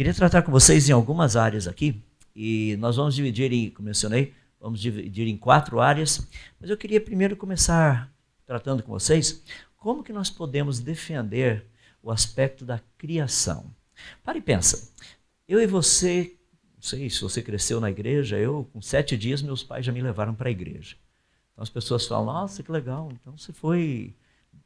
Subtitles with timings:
[0.00, 2.02] Queria tratar com vocês em algumas áreas aqui,
[2.34, 6.26] e nós vamos dividir, em, como mencionei, vamos dividir em quatro áreas,
[6.58, 8.10] mas eu queria primeiro começar
[8.46, 9.44] tratando com vocês
[9.76, 11.66] como que nós podemos defender
[12.02, 13.70] o aspecto da criação.
[14.24, 14.90] Para e pensa,
[15.46, 16.34] eu e você,
[16.76, 20.00] não sei se você cresceu na igreja, eu com sete dias meus pais já me
[20.00, 20.96] levaram para a igreja.
[21.52, 24.16] Então as pessoas falam, nossa, que legal, então você foi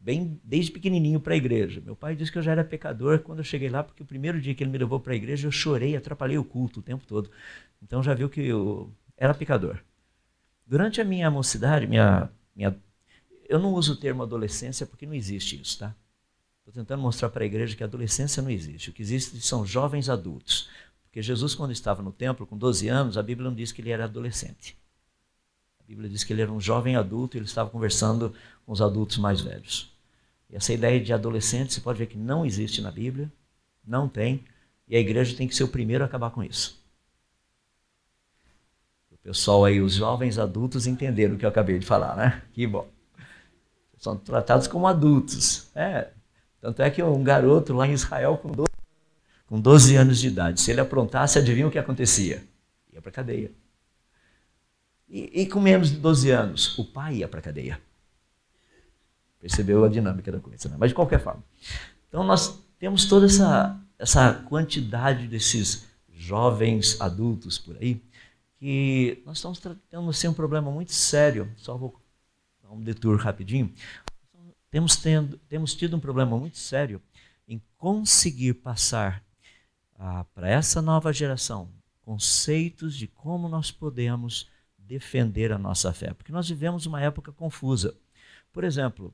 [0.05, 1.81] bem desde pequenininho para a igreja.
[1.81, 4.39] Meu pai disse que eu já era pecador quando eu cheguei lá, porque o primeiro
[4.39, 7.07] dia que ele me levou para a igreja eu chorei, atrapalhei o culto o tempo
[7.07, 7.31] todo.
[7.83, 9.79] Então já viu que eu era pecador.
[10.67, 12.77] Durante a minha mocidade, minha, minha,
[13.49, 15.95] eu não uso o termo adolescência porque não existe isso, tá?
[16.59, 18.91] Estou tentando mostrar para a igreja que a adolescência não existe.
[18.91, 20.69] O que existe são jovens adultos.
[21.05, 23.91] Porque Jesus, quando estava no templo, com 12 anos, a Bíblia não diz que ele
[23.91, 24.77] era adolescente.
[25.81, 28.35] A Bíblia diz que ele era um jovem adulto e ele estava conversando
[28.67, 29.94] com os adultos mais velhos.
[30.55, 33.31] Essa ideia de adolescente, você pode ver que não existe na Bíblia,
[33.85, 34.45] não tem,
[34.87, 36.81] e a igreja tem que ser o primeiro a acabar com isso.
[39.11, 42.43] O pessoal aí, os jovens adultos entenderam o que eu acabei de falar, né?
[42.53, 42.87] Que bom.
[43.99, 45.71] São tratados como adultos.
[45.75, 46.11] É.
[46.61, 48.69] Tanto é que um garoto lá em Israel com 12,
[49.47, 52.45] com 12 anos de idade, se ele aprontasse, adivinha o que acontecia?
[52.93, 53.51] Ia para cadeia.
[55.09, 57.81] E, e com menos de 12 anos, o pai ia para cadeia.
[59.45, 60.77] Percebeu a dinâmica da coisa, né?
[60.79, 61.45] Mas de qualquer forma.
[62.09, 68.03] Então nós temos toda essa, essa quantidade desses jovens adultos por aí,
[68.57, 71.53] que nós estamos tratando assim, um problema muito sério.
[71.59, 71.95] Só vou
[72.63, 73.71] dar um detour rapidinho.
[74.71, 77.03] Temos, tendo, temos tido um problema muito sério
[77.47, 79.23] em conseguir passar
[79.99, 81.69] ah, para essa nova geração
[82.01, 84.49] conceitos de como nós podemos
[84.79, 86.15] defender a nossa fé.
[86.15, 87.95] Porque nós vivemos uma época confusa.
[88.51, 89.13] Por exemplo,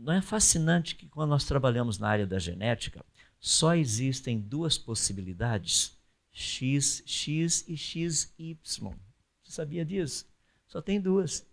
[0.00, 3.04] não é fascinante que quando nós trabalhamos na área da genética,
[3.38, 5.98] só existem duas possibilidades,
[6.32, 8.56] X, X e XY.
[9.42, 10.26] Você sabia disso?
[10.66, 11.46] Só tem duas.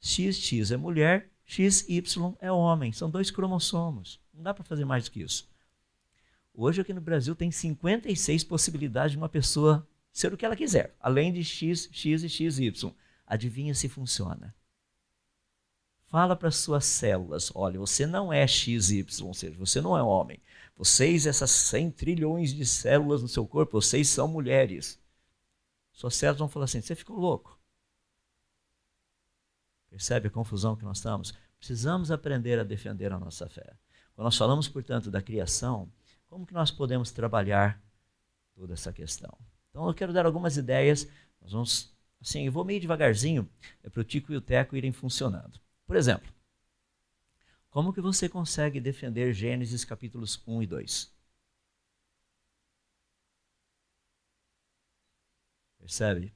[0.00, 2.92] XX é mulher, XY é homem.
[2.92, 4.20] São dois cromossomos.
[4.32, 5.48] Não dá para fazer mais do que isso.
[6.54, 10.94] Hoje aqui no Brasil tem 56 possibilidades de uma pessoa ser o que ela quiser,
[11.00, 12.94] além de X, X e XY.
[13.26, 14.54] Adivinha se funciona.
[16.10, 20.42] Fala para suas células: olha, você não é XY, ou seja, você não é homem.
[20.76, 25.00] Vocês, essas 100 trilhões de células no seu corpo, vocês são mulheres.
[25.92, 27.56] Suas células vão falar assim: você ficou louco.
[29.88, 31.32] Percebe a confusão que nós estamos?
[31.58, 33.76] Precisamos aprender a defender a nossa fé.
[34.14, 35.90] Quando nós falamos, portanto, da criação,
[36.26, 37.80] como que nós podemos trabalhar
[38.54, 39.36] toda essa questão?
[39.70, 41.06] Então, eu quero dar algumas ideias.
[41.40, 43.48] Nós vamos, assim, eu vou meio devagarzinho,
[43.82, 45.60] é para o Tico e o Teco irem funcionando.
[45.90, 46.32] Por exemplo,
[47.68, 51.12] como que você consegue defender Gênesis capítulos 1 e 2?
[55.80, 56.32] Percebe?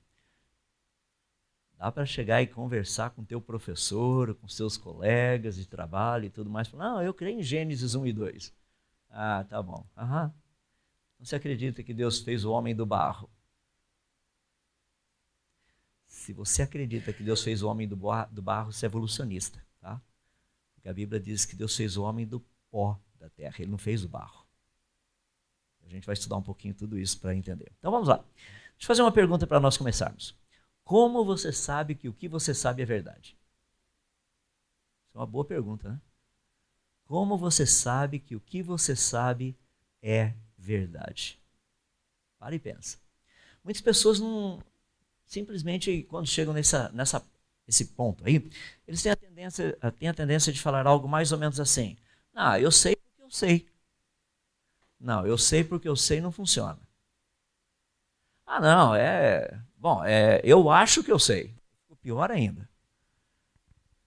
[1.79, 6.51] Dá para chegar e conversar com teu professor, com seus colegas de trabalho e tudo
[6.51, 6.73] mais.
[6.73, 8.53] Não, eu creio em Gênesis 1 e 2.
[9.09, 9.87] Ah, tá bom.
[9.97, 10.35] Aham.
[11.21, 13.31] Você acredita que Deus fez o homem do barro?
[16.15, 20.01] Se você acredita que Deus fez o homem do barro, você é evolucionista, tá?
[20.75, 23.77] Porque a Bíblia diz que Deus fez o homem do pó da terra, ele não
[23.77, 24.47] fez o barro.
[25.85, 27.71] A gente vai estudar um pouquinho tudo isso para entender.
[27.79, 28.17] Então vamos lá.
[28.17, 30.37] Deixa eu fazer uma pergunta para nós começarmos.
[30.85, 33.37] Como você sabe que o que você sabe é verdade?
[35.09, 36.01] Isso é uma boa pergunta, né?
[37.07, 39.59] Como você sabe que o que você sabe
[40.01, 41.41] é verdade?
[42.39, 42.99] Para e pensa.
[43.65, 44.63] Muitas pessoas não,
[45.27, 47.25] simplesmente quando chegam nessa, nessa,
[47.67, 48.51] nesse ponto aí,
[48.87, 51.97] eles têm a, tendência, têm a tendência de falar algo mais ou menos assim:
[52.35, 53.67] Ah, eu sei porque eu sei.
[54.99, 56.79] Não, eu sei porque eu sei não funciona.
[58.47, 59.61] Ah, não, é.
[59.77, 61.55] Bom, é, eu acho que eu sei.
[61.89, 62.69] O pior ainda.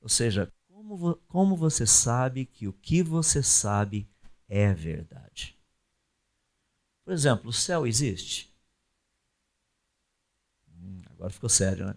[0.02, 4.10] Ou seja, como, como você sabe que o que você sabe
[4.48, 5.58] é verdade?
[7.04, 8.54] Por exemplo, o céu existe?
[11.18, 11.96] Agora ficou sério, né?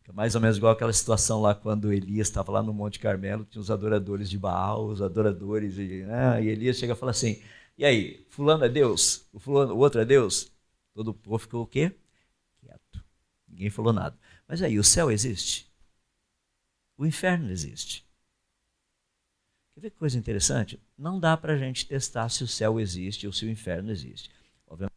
[0.00, 3.44] Fica mais ou menos igual aquela situação lá quando Elias estava lá no Monte Carmelo,
[3.44, 6.42] tinha os adoradores de Baal, os adoradores, e, né?
[6.42, 7.42] e Elias chega e fala assim:
[7.78, 9.28] e aí, fulano é Deus?
[9.32, 10.50] O, fulano, o outro é Deus?
[10.92, 11.94] Todo o povo ficou o quê?
[12.60, 13.04] Quieto.
[13.46, 14.18] Ninguém falou nada.
[14.48, 15.70] Mas aí, o céu existe?
[16.96, 18.04] O inferno existe.
[19.74, 20.82] Quer ver que coisa interessante?
[20.98, 24.28] Não dá para a gente testar se o céu existe ou se o inferno existe.
[24.66, 24.94] Obviamente,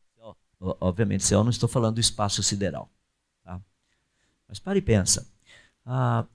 [0.60, 2.92] obviamente céu não estou falando do espaço sideral.
[4.52, 5.34] Mas pare e pensa.
[5.86, 6.28] Ah,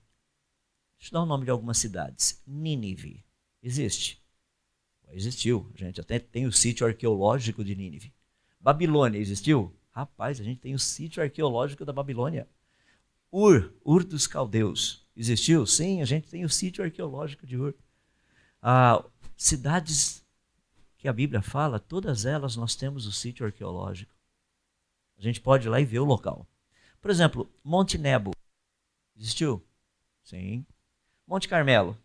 [0.98, 2.42] deixa eu dar o nome de algumas cidades.
[2.46, 3.22] Nínive.
[3.62, 4.24] Existe?
[5.10, 6.00] Existiu, gente.
[6.00, 8.14] Até tem o sítio arqueológico de Nínive.
[8.58, 9.76] Babilônia existiu?
[9.90, 12.48] Rapaz, a gente tem o sítio arqueológico da Babilônia.
[13.30, 15.66] Ur, Ur dos Caldeus, existiu?
[15.66, 17.74] Sim, a gente tem o sítio arqueológico de Ur.
[18.62, 19.04] Ah,
[19.36, 20.24] cidades
[20.96, 24.14] que a Bíblia fala, todas elas nós temos o sítio arqueológico.
[25.18, 26.48] A gente pode ir lá e ver o local.
[27.06, 28.32] Por exemplo, Monte Nebo.
[29.16, 29.64] Existiu?
[30.24, 30.66] Sim.
[31.24, 31.96] Monte Carmelo.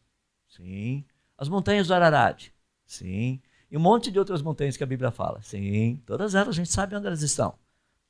[0.48, 1.04] Sim.
[1.36, 2.50] As montanhas do Ararat.
[2.86, 3.42] Sim.
[3.72, 5.42] E um monte de outras montanhas que a Bíblia fala.
[5.42, 6.00] Sim.
[6.06, 7.58] Todas elas a gente sabe onde elas estão.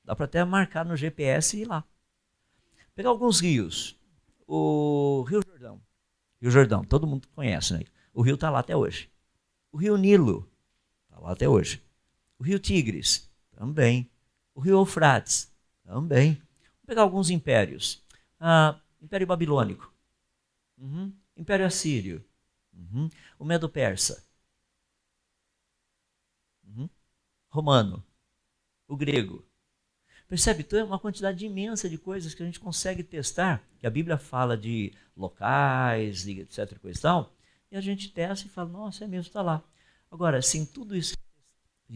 [0.03, 1.85] Dá para até marcar no GPS e ir lá.
[2.93, 3.97] Pegar alguns rios.
[4.45, 5.81] O Rio Jordão.
[6.41, 7.85] Rio Jordão, todo mundo conhece, né?
[8.13, 9.09] O rio está lá até hoje.
[9.71, 10.45] O Rio Nilo
[11.05, 11.81] está lá até hoje.
[12.37, 14.11] O Rio Tigres também.
[14.53, 15.49] O Rio Eufrates
[15.85, 16.37] também.
[16.91, 18.03] Pegar alguns impérios.
[18.37, 19.93] Ah, Império Babilônico.
[20.77, 21.15] Uhum.
[21.37, 22.21] Império Assírio.
[22.73, 23.09] Uhum.
[23.39, 24.21] O Medo-Persa.
[26.67, 26.89] Uhum.
[27.47, 28.03] Romano.
[28.89, 29.41] O grego.
[30.27, 30.63] Percebe?
[30.63, 34.17] Então é uma quantidade imensa de coisas que a gente consegue testar, que a Bíblia
[34.17, 36.77] fala de locais, etc.
[36.77, 37.33] Coisa e, tal,
[37.71, 39.63] e a gente testa e fala, nossa, é mesmo, está lá.
[40.11, 41.15] Agora, se em tudo isso,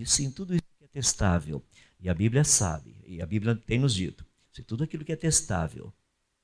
[0.06, 1.62] se em tudo isso que é testável,
[2.00, 4.25] e a Bíblia sabe, e a Bíblia tem nos dito,
[4.63, 5.94] tudo aquilo que é testável,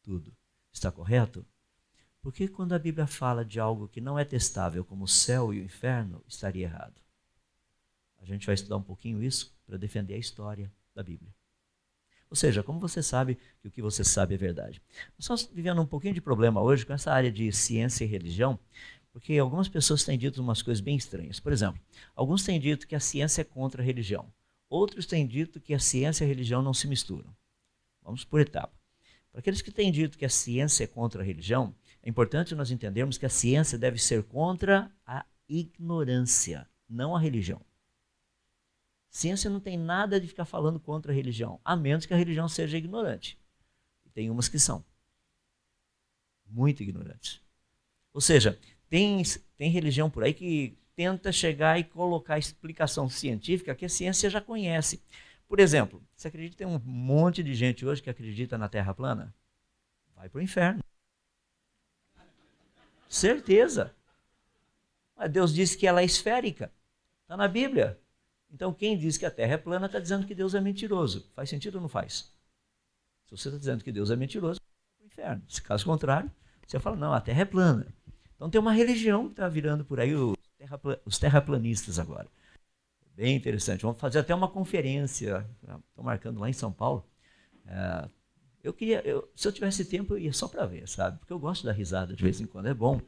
[0.04, 0.36] tudo,
[0.72, 1.46] está correto,
[2.22, 5.54] por que quando a Bíblia fala de algo que não é testável, como o céu
[5.54, 7.02] e o inferno, estaria errado?
[8.22, 11.34] A gente vai estudar um pouquinho isso para defender a história da Bíblia.
[12.30, 14.81] Ou seja, como você sabe que o que você sabe é verdade?
[15.18, 18.58] Nós estamos vivendo um pouquinho de problema hoje com essa área de ciência e religião,
[19.12, 21.40] porque algumas pessoas têm dito umas coisas bem estranhas.
[21.40, 21.81] Por exemplo,
[22.16, 24.31] alguns têm dito que a ciência é contra a religião.
[24.69, 27.36] Outros têm dito que a ciência e a religião não se misturam.
[28.01, 28.74] Vamos por etapa.
[29.31, 32.71] Para aqueles que têm dito que a ciência é contra a religião, é importante nós
[32.71, 37.62] entendermos que a ciência deve ser contra a ignorância, não a religião.
[39.09, 42.48] Ciência não tem nada de ficar falando contra a religião, a menos que a religião
[42.48, 43.38] seja ignorante.
[44.06, 44.83] E tem umas que são.
[46.50, 47.42] Muito ignorantes.
[48.13, 48.59] Ou seja,
[48.89, 49.21] tem,
[49.57, 54.42] tem religião por aí que tenta chegar e colocar explicação científica que a ciência já
[54.42, 55.01] conhece.
[55.51, 58.94] Por exemplo, você acredita que tem um monte de gente hoje que acredita na Terra
[58.94, 59.36] plana?
[60.15, 60.81] Vai para o inferno.
[63.09, 63.94] Certeza.
[65.13, 66.71] Mas Deus disse que ela é esférica.
[67.24, 68.00] Está na Bíblia.
[68.50, 71.30] Então, quem diz que a Terra é plana está dizendo que Deus é mentiroso.
[71.36, 72.33] Faz sentido ou não faz?
[73.25, 75.44] Se você está dizendo que Deus é mentiroso, vai para o inferno.
[75.50, 76.31] Se caso contrário,
[76.65, 77.94] você fala, não, a Terra é plana.
[78.38, 82.30] Então tem uma religião que está virando por aí, os, terrapla os terraplanistas agora.
[83.16, 83.81] Bem interessante.
[83.81, 85.46] Vamos fazer até uma conferência.
[85.62, 87.06] Estou marcando lá em São Paulo.
[87.68, 88.10] É,
[88.63, 91.18] eu queria, eu, se eu tivesse tempo, eu ia só para ver, sabe?
[91.19, 93.02] Porque eu gosto da risada de vez em quando, é bom.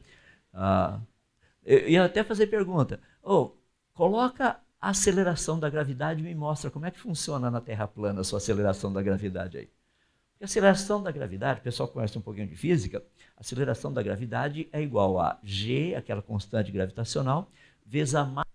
[0.52, 1.00] Ah,
[1.64, 3.00] eu ia até fazer pergunta.
[3.22, 3.52] Oh,
[3.92, 8.24] coloca a aceleração da gravidade me mostra como é que funciona na Terra plana a
[8.24, 9.70] sua aceleração da gravidade aí.
[10.32, 13.02] Porque a aceleração da gravidade, o pessoal conhece um pouquinho de física,
[13.36, 17.50] a aceleração da gravidade é igual a g, aquela constante gravitacional,
[17.86, 18.53] vezes a massa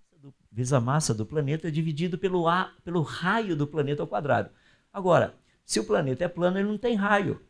[0.52, 4.50] vezes a massa do planeta dividido pelo, a, pelo raio do planeta ao quadrado.
[4.92, 5.36] Agora,
[5.66, 7.42] se o planeta é plano, ele não tem raio.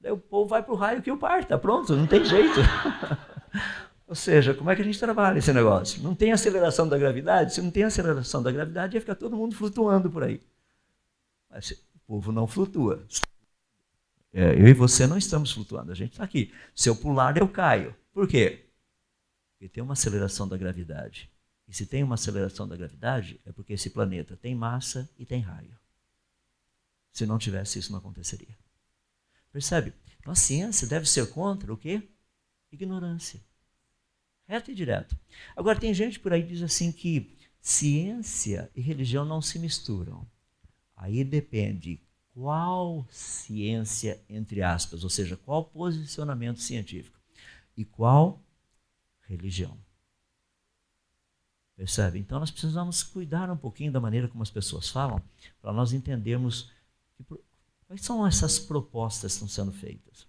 [0.00, 2.60] Daí o povo vai para o raio que o parta, pronto, não tem jeito.
[4.06, 6.02] Ou seja, como é que a gente trabalha esse negócio?
[6.02, 7.52] Não tem aceleração da gravidade?
[7.52, 10.40] Se não tem aceleração da gravidade, ia ficar todo mundo flutuando por aí.
[11.50, 13.06] Mas o povo não flutua.
[14.32, 16.52] É, eu e você não estamos flutuando, a gente está aqui.
[16.74, 17.94] Se eu pular, eu caio.
[18.12, 18.66] Por quê?
[19.52, 21.30] Porque tem uma aceleração da gravidade.
[21.68, 25.40] E se tem uma aceleração da gravidade, é porque esse planeta tem massa e tem
[25.40, 25.78] raio.
[27.12, 28.56] Se não tivesse isso, não aconteceria.
[29.52, 29.92] Percebe?
[30.18, 32.02] Então a ciência deve ser contra o quê?
[32.72, 33.40] Ignorância.
[34.46, 35.16] Reto e direto.
[35.54, 40.26] Agora, tem gente por aí que diz assim que ciência e religião não se misturam.
[40.96, 42.00] Aí depende
[42.32, 47.18] qual ciência, entre aspas, ou seja, qual posicionamento científico
[47.76, 48.42] e qual
[49.26, 49.76] religião.
[51.78, 52.18] Percebe?
[52.18, 55.22] Então nós precisamos cuidar um pouquinho da maneira como as pessoas falam,
[55.62, 56.72] para nós entendermos
[57.16, 57.24] que,
[57.86, 60.26] quais são essas propostas que estão sendo feitas.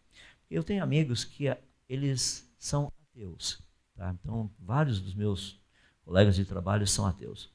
[0.47, 1.45] Eu tenho amigos que
[1.89, 3.59] eles são ateus.
[3.95, 4.15] Tá?
[4.21, 5.59] Então, vários dos meus
[6.05, 7.51] colegas de trabalho são ateus.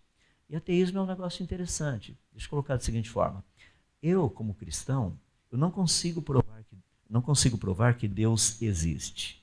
[0.51, 2.19] E ateísmo é um negócio interessante.
[2.33, 3.45] Deixa eu colocar da seguinte forma:
[4.03, 5.17] eu, como cristão,
[5.53, 6.77] eu não consigo provar que,
[7.09, 9.41] não consigo provar que Deus existe.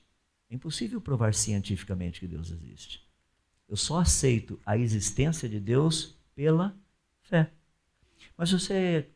[0.50, 3.10] É impossível provar cientificamente que Deus existe.
[3.72, 6.76] Eu só aceito a existência de Deus pela
[7.22, 7.50] fé.
[8.36, 9.08] Mas você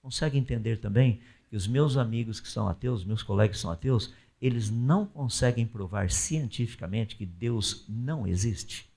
[0.00, 4.14] consegue entender também que os meus amigos que são ateus, meus colegas que são ateus,
[4.40, 8.88] eles não conseguem provar cientificamente que Deus não existe.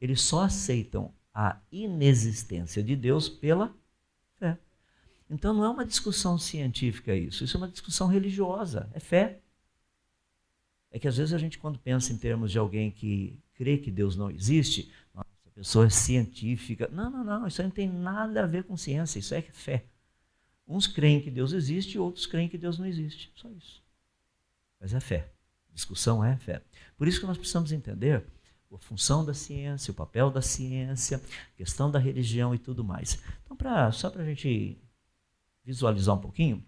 [0.00, 3.72] Eles só aceitam a inexistência de Deus pela
[4.36, 4.58] fé.
[5.30, 9.38] Então não é uma discussão científica isso, isso é uma discussão religiosa, é fé.
[10.90, 13.90] É que às vezes a gente, quando pensa em termos de alguém que crê que
[13.90, 16.88] Deus não existe, nossa, pessoa é científica.
[16.92, 19.84] Não, não, não, isso não tem nada a ver com ciência, isso é fé.
[20.66, 23.32] Uns creem que Deus existe, outros creem que Deus não existe.
[23.34, 23.82] Só isso.
[24.80, 25.30] Mas é fé.
[25.72, 26.62] Discussão é fé.
[26.96, 28.24] Por isso que nós precisamos entender
[28.72, 33.22] a função da ciência, o papel da ciência, a questão da religião e tudo mais.
[33.44, 34.78] Então, pra, só para a gente
[35.64, 36.64] visualizar um pouquinho,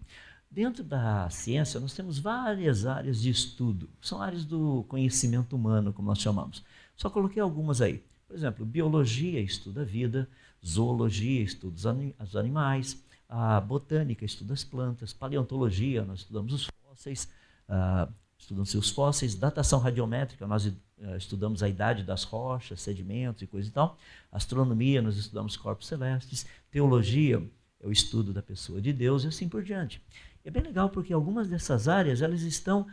[0.49, 3.89] dentro da ciência nós temos várias áreas de estudo.
[4.01, 6.63] São áreas do conhecimento humano, como nós chamamos.
[6.95, 8.03] Só coloquei algumas aí.
[8.27, 10.27] Por exemplo, biologia estuda a vida,
[10.65, 11.75] zoologia estuda
[12.19, 17.29] os animais, a botânica estuda as plantas, paleontologia, nós estudamos os fósseis,
[17.69, 20.73] uh, estudam-se os fósseis, datação radiométrica, nós uh,
[21.17, 23.97] estudamos a idade das rochas, sedimentos e coisa e tal,
[24.31, 27.41] astronomia, nós estudamos corpos celestes, teologia
[27.79, 30.01] é o estudo da pessoa de Deus e assim por diante.
[30.43, 32.87] E é bem legal porque algumas dessas áreas elas estão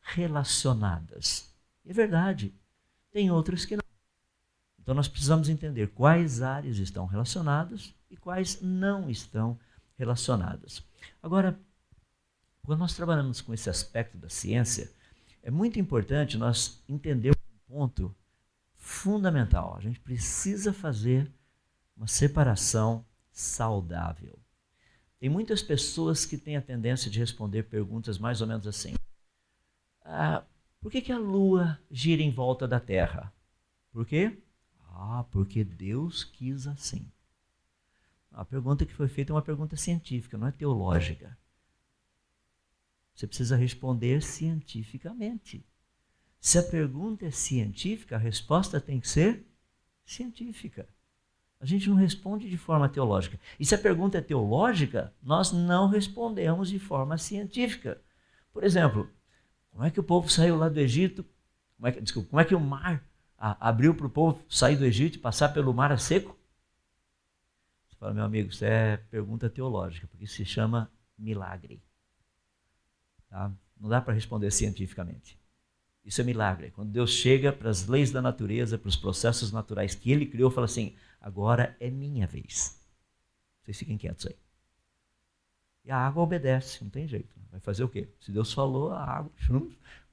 [0.00, 1.52] relacionadas.
[1.86, 2.54] É verdade.
[3.14, 3.84] Tem outras que não.
[4.82, 9.56] Então nós precisamos entender quais áreas estão relacionadas e quais não estão
[9.96, 10.82] relacionadas.
[11.22, 11.56] Agora,
[12.64, 14.90] quando nós trabalhamos com esse aspecto da ciência,
[15.44, 18.12] é muito importante nós entendermos um ponto
[18.74, 19.76] fundamental.
[19.76, 21.30] A gente precisa fazer
[21.96, 24.36] uma separação saudável.
[25.20, 28.94] Tem muitas pessoas que têm a tendência de responder perguntas mais ou menos assim:
[30.02, 30.42] ah,
[30.84, 33.32] Por que, que a Lua gira em volta da Terra?
[33.90, 34.36] Por quê?
[34.90, 37.10] Ah, porque Deus quis assim.
[38.30, 41.38] A pergunta que foi feita é uma pergunta científica, não é teológica.
[43.14, 45.64] Você precisa responder cientificamente.
[46.38, 49.42] Se a pergunta é científica, a resposta tem que ser
[50.04, 50.86] científica.
[51.58, 53.40] A gente não responde de forma teológica.
[53.58, 58.02] E se a pergunta é teológica, nós não respondemos de forma científica.
[58.52, 59.08] Por exemplo,
[59.74, 61.26] como é que o povo saiu lá do Egito?
[61.76, 63.04] Como é que, desculpa, como é que o mar
[63.36, 66.38] a, abriu para o povo sair do Egito e passar pelo mar a seco?
[67.98, 71.82] Fala, meu amigo, isso é pergunta teológica, porque isso se chama milagre.
[73.28, 73.50] Tá?
[73.80, 75.40] Não dá para responder cientificamente.
[76.04, 76.70] Isso é milagre.
[76.70, 80.50] Quando Deus chega para as leis da natureza, para os processos naturais que Ele criou,
[80.50, 82.78] fala assim: agora é minha vez.
[83.62, 84.36] Vocês fiquem quietos aí.
[85.84, 87.34] E a água obedece, não tem jeito.
[87.50, 88.08] Vai fazer o quê?
[88.18, 89.30] Se Deus falou, a água.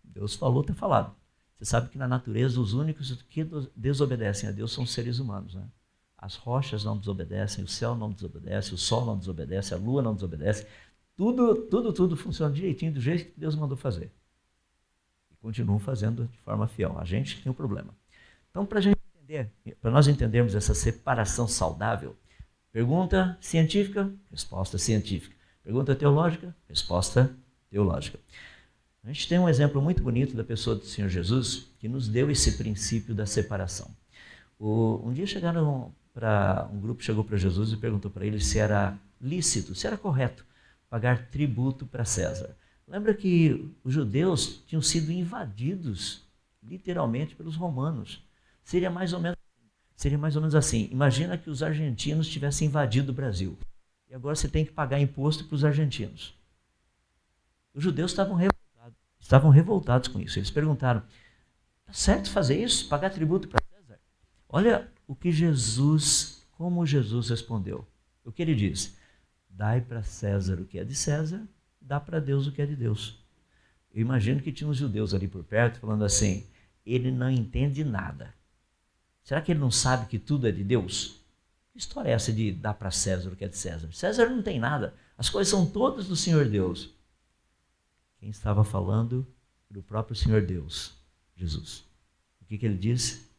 [0.04, 1.16] Deus falou, tem falado.
[1.58, 5.56] Você sabe que na natureza os únicos que desobedecem a Deus são os seres humanos.
[5.56, 5.64] Né?
[6.18, 10.14] As rochas não desobedecem, o céu não desobedece, o sol não desobedece, a lua não
[10.14, 10.68] desobedece.
[11.16, 14.12] Tudo, tudo, tudo funciona direitinho do jeito que Deus mandou fazer.
[15.32, 16.98] E continuam fazendo de forma fiel.
[17.00, 17.96] A gente tem um problema.
[18.50, 22.16] Então, para entender, para nós entendermos essa separação saudável,
[22.72, 25.41] pergunta científica, resposta científica.
[25.64, 27.36] Pergunta teológica, resposta
[27.70, 28.20] teológica.
[29.04, 32.30] A gente tem um exemplo muito bonito da pessoa do Senhor Jesus que nos deu
[32.30, 33.90] esse princípio da separação.
[34.60, 38.60] O, um dia chegaram para um grupo chegou para Jesus e perguntou para ele se
[38.60, 40.46] era lícito, se era correto
[40.90, 42.56] pagar tributo para César.
[42.88, 46.24] Lembra que os judeus tinham sido invadidos
[46.62, 48.22] literalmente pelos romanos.
[48.64, 49.38] Seria mais ou menos
[49.96, 50.90] seria mais ou menos assim.
[50.92, 53.58] Imagina que os argentinos tivessem invadido o Brasil.
[54.12, 56.38] E agora você tem que pagar imposto para os argentinos.
[57.74, 60.38] Os judeus estavam revoltados, estavam revoltados com isso.
[60.38, 61.02] Eles perguntaram:
[61.86, 62.90] "Tá certo fazer isso?
[62.90, 63.98] Pagar tributo para César?"
[64.50, 67.88] Olha o que Jesus, como Jesus respondeu.
[68.26, 68.98] O que ele diz?
[69.50, 71.48] Dai para César o que é de César,
[71.80, 73.18] dá para Deus o que é de Deus.
[73.94, 76.46] Eu imagino que tinha uns judeus ali por perto falando assim:
[76.86, 78.34] ele não entende nada.
[79.24, 81.21] Será que ele não sabe que tudo é de Deus?
[81.72, 83.92] Que história é essa de dar para César o que é de César?
[83.94, 84.94] César não tem nada.
[85.18, 86.94] As coisas são todas do Senhor Deus.
[88.20, 89.26] Quem estava falando
[89.70, 90.94] era o próprio Senhor Deus,
[91.36, 91.86] Jesus.
[92.42, 93.32] O que, que ele disse?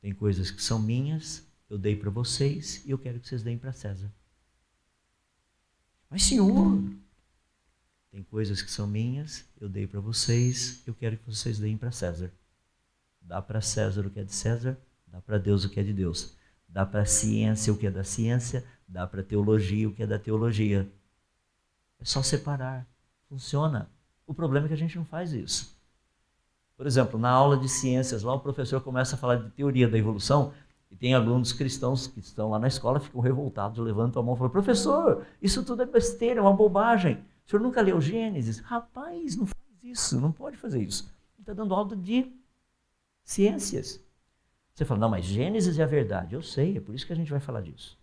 [0.00, 3.58] Tem coisas que são minhas, eu dei para vocês e eu quero que vocês deem
[3.58, 4.12] para César.
[6.08, 6.82] Mas, Senhor,
[8.10, 11.92] tem coisas que são minhas, eu dei para vocês, eu quero que vocês deem para
[11.92, 12.32] César.
[13.20, 15.92] Dá para César o que é de César, dá para Deus o que é de
[15.92, 16.34] Deus.
[16.68, 20.18] Dá para ciência o que é da ciência, dá para teologia o que é da
[20.18, 20.90] teologia.
[21.98, 22.86] É só separar.
[23.28, 23.90] Funciona.
[24.26, 25.76] O problema é que a gente não faz isso.
[26.76, 29.98] Por exemplo, na aula de ciências, lá o professor começa a falar de teoria da
[29.98, 30.52] evolução,
[30.90, 34.38] e tem alunos cristãos que estão lá na escola, ficam revoltados, levantam a mão e
[34.38, 37.16] falam: professor, isso tudo é besteira, é uma bobagem.
[37.46, 38.58] O senhor nunca leu Gênesis?
[38.58, 41.04] Rapaz, não faz isso, não pode fazer isso.
[41.36, 42.32] Ele está dando aula de
[43.24, 44.00] ciências.
[44.78, 46.36] Você fala, não, mas Gênesis é a verdade.
[46.36, 47.98] Eu sei, é por isso que a gente vai falar disso.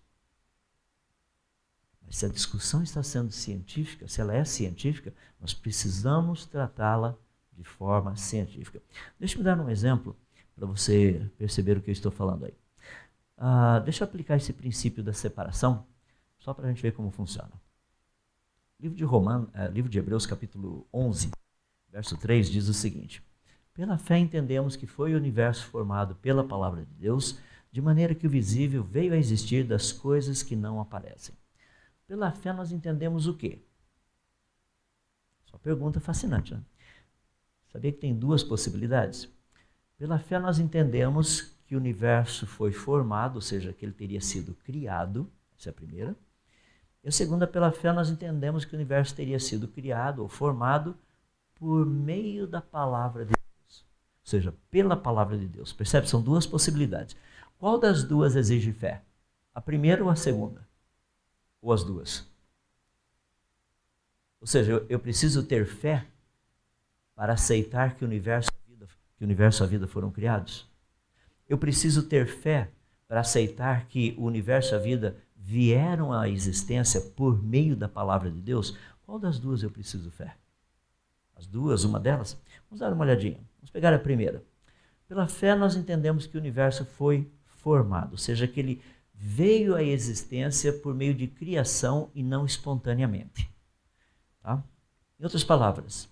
[2.05, 7.15] Mas se a discussão está sendo científica, se ela é científica, nós precisamos tratá-la
[7.53, 8.81] de forma científica.
[9.17, 10.17] Deixa eu dar um exemplo
[10.53, 12.53] para você perceber o que eu estou falando aí.
[13.37, 15.87] Uh, deixa eu aplicar esse princípio da separação,
[16.37, 17.53] só para a gente ver como funciona.
[18.81, 21.31] Livro de, Romano, uh, livro de Hebreus, capítulo 11,
[21.89, 23.23] verso 3, diz o seguinte:
[23.75, 27.37] Pela fé entendemos que foi o universo formado pela palavra de Deus,
[27.69, 31.35] de maneira que o visível veio a existir das coisas que não aparecem.
[32.07, 33.61] Pela fé nós entendemos o quê?
[35.43, 36.61] Só pergunta fascinante, né?
[37.67, 39.29] Sabia que tem duas possibilidades?
[39.97, 44.55] Pela fé nós entendemos que o universo foi formado, ou seja, que ele teria sido
[44.63, 45.29] criado,
[45.59, 46.15] essa é a primeira.
[47.03, 50.97] E a segunda, pela fé nós entendemos que o universo teria sido criado ou formado
[51.55, 53.34] por meio da palavra de.
[54.25, 55.71] Ou seja, pela palavra de Deus.
[55.71, 56.09] Percebe?
[56.09, 57.15] São duas possibilidades.
[57.59, 59.03] Qual das duas exige fé?
[59.53, 60.65] A primeira ou a segunda?
[61.65, 62.29] ou as duas?
[64.39, 66.05] Ou seja, eu, eu preciso ter fé
[67.15, 70.11] para aceitar que o universo e a vida, que o universo e a vida foram
[70.11, 70.69] criados?
[71.49, 72.69] Eu preciso ter fé
[73.07, 78.29] para aceitar que o universo e a vida vieram à existência por meio da palavra
[78.29, 78.77] de Deus?
[79.03, 80.35] Qual das duas eu preciso fé?
[81.35, 82.39] As duas, uma delas?
[82.69, 83.39] Vamos dar uma olhadinha.
[83.57, 84.43] Vamos pegar a primeira.
[85.07, 88.81] Pela fé nós entendemos que o universo foi formado, ou seja, que ele
[89.13, 93.49] veio à existência por meio de criação e não espontaneamente.
[94.41, 94.63] Tá?
[95.19, 96.09] Em outras palavras,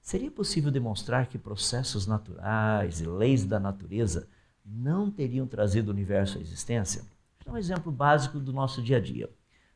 [0.00, 4.28] seria possível demonstrar que processos naturais e leis da natureza
[4.64, 7.02] não teriam trazido o universo à existência?
[7.02, 9.30] Vou dar um exemplo básico do nosso dia a dia.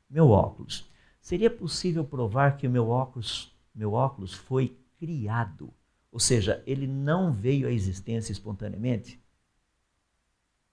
[0.08, 0.88] Meu óculos.
[1.20, 5.72] Seria possível provar que o meu óculos, meu óculos foi criado?
[6.10, 9.20] Ou seja, ele não veio à existência espontaneamente?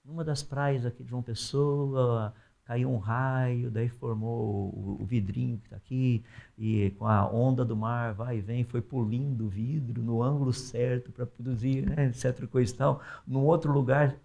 [0.06, 2.32] numa das praias aqui de João Pessoa,
[2.64, 6.24] caiu um raio, daí formou o, vidrinho que está aqui,
[6.56, 10.52] e com a onda do mar vai e vem, foi polindo o vidro no ângulo
[10.52, 12.46] certo para produzir, né, etc.
[12.46, 13.02] Coisa e tal.
[13.26, 14.16] Num outro lugar,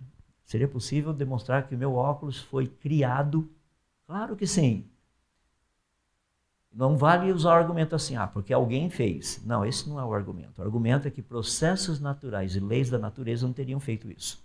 [0.46, 3.50] seria possível demonstrar que o meu óculos foi criado?
[4.06, 4.86] Claro que sim.
[6.74, 9.42] Não vale usar o argumento assim, ah, porque alguém fez.
[9.46, 10.60] Não, esse não é o argumento.
[10.60, 14.42] O argumento é que processos naturais e leis da natureza não teriam feito isso.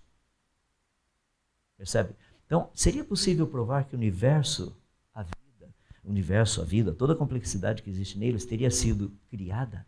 [1.76, 2.16] Percebe?
[2.44, 4.76] Então, seria possível provar que o universo,
[5.14, 5.72] a vida,
[6.04, 9.86] o universo, a vida, toda a complexidade que existe neles teria sido criada?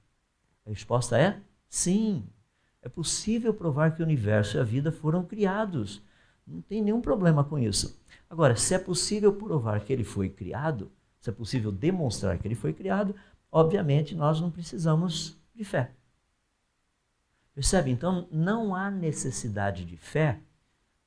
[0.64, 2.24] A resposta é sim.
[2.80, 6.00] É possível provar que o universo e a vida foram criados.
[6.46, 8.00] Não tem nenhum problema com isso.
[8.30, 12.54] Agora, se é possível provar que ele foi criado, se é possível demonstrar que ele
[12.54, 13.14] foi criado,
[13.50, 15.92] obviamente nós não precisamos de fé.
[17.54, 17.90] Percebe?
[17.90, 20.40] Então, não há necessidade de fé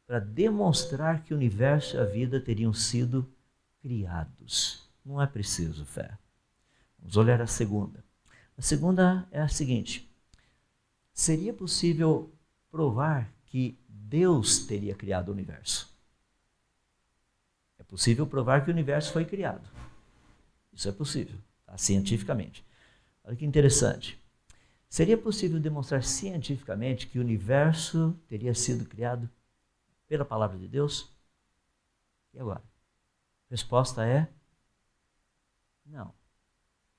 [0.06, 3.26] para demonstrar que o universo e a vida teriam sido
[3.82, 4.86] criados.
[5.06, 6.18] Não é preciso fé.
[7.00, 8.04] Vamos olhar a segunda.
[8.58, 10.14] A segunda é a seguinte:
[11.14, 12.30] seria possível
[12.70, 15.90] provar que Deus teria criado o universo?
[17.80, 19.71] É possível provar que o universo foi criado.
[20.72, 21.78] Isso é possível, tá?
[21.78, 22.64] cientificamente.
[23.24, 24.20] Olha que interessante.
[24.90, 29.30] Seria possível demonstrar cientificamente que o universo teria sido criado
[30.08, 31.10] pela palavra de Deus?
[32.34, 32.62] E agora?
[33.50, 34.28] Resposta é
[35.86, 36.14] não.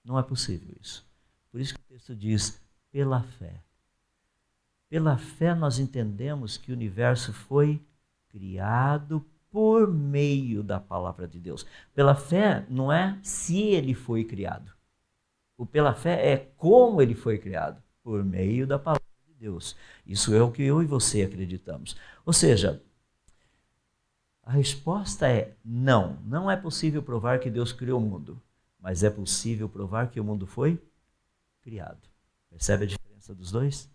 [0.05, 1.05] Não é possível isso.
[1.51, 3.63] Por isso que o texto diz pela fé.
[4.89, 7.81] Pela fé nós entendemos que o universo foi
[8.29, 11.67] criado por meio da palavra de Deus.
[11.95, 14.73] Pela fé não é se ele foi criado.
[15.59, 19.77] O pela fé é como ele foi criado, por meio da palavra de Deus.
[20.07, 21.95] Isso é o que eu e você acreditamos.
[22.25, 22.83] Ou seja,
[24.43, 26.19] a resposta é não.
[26.25, 28.43] Não é possível provar que Deus criou o mundo,
[28.81, 30.83] mas é possível provar que o mundo foi
[31.61, 32.09] criado.
[32.49, 33.89] Percebe a diferença dos dois?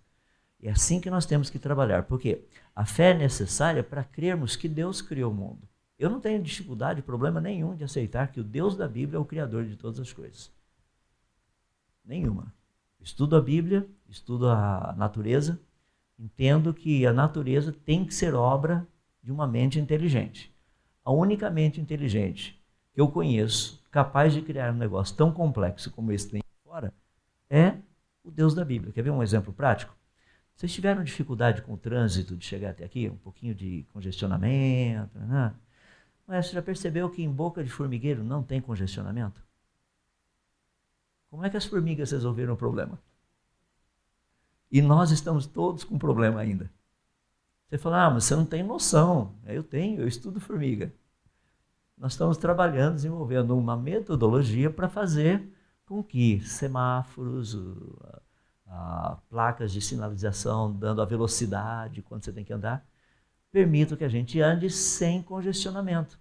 [0.62, 2.44] É assim que nós temos que trabalhar, porque
[2.76, 5.68] a fé é necessária para crermos que Deus criou o mundo.
[6.00, 9.26] Eu não tenho dificuldade, problema nenhum de aceitar que o Deus da Bíblia é o
[9.26, 10.52] Criador de todas as coisas.
[12.04, 12.54] Nenhuma.
[13.00, 15.60] Estudo a Bíblia, estudo a natureza,
[16.18, 18.88] entendo que a natureza tem que ser obra
[19.22, 20.54] de uma mente inteligente.
[21.04, 22.62] A única mente inteligente
[22.94, 26.94] que eu conheço capaz de criar um negócio tão complexo como esse tem fora
[27.50, 27.76] é
[28.24, 28.92] o Deus da Bíblia.
[28.94, 29.96] Quer ver um exemplo prático?
[30.58, 33.08] Vocês tiveram dificuldade com o trânsito de chegar até aqui?
[33.08, 35.20] Um pouquinho de congestionamento?
[35.20, 35.54] Né?
[36.26, 39.40] Mas você já percebeu que em boca de formigueiro não tem congestionamento?
[41.30, 42.98] Como é que as formigas resolveram o problema?
[44.72, 46.72] E nós estamos todos com problema ainda.
[47.70, 49.36] Você fala, ah, mas você não tem noção.
[49.46, 50.92] Eu tenho, eu estudo formiga.
[51.96, 55.54] Nós estamos trabalhando, desenvolvendo uma metodologia para fazer
[55.86, 57.56] com que semáforos,
[59.30, 62.86] placas de sinalização dando a velocidade quando você tem que andar,
[63.52, 66.20] permitam que a gente ande sem congestionamento.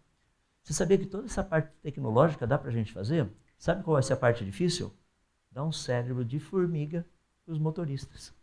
[0.63, 3.29] Você sabia que toda essa parte tecnológica dá para a gente fazer?
[3.59, 4.93] Sabe qual vai ser a parte difícil?
[5.51, 7.07] Dar um cérebro de formiga
[7.45, 8.35] para os motoristas.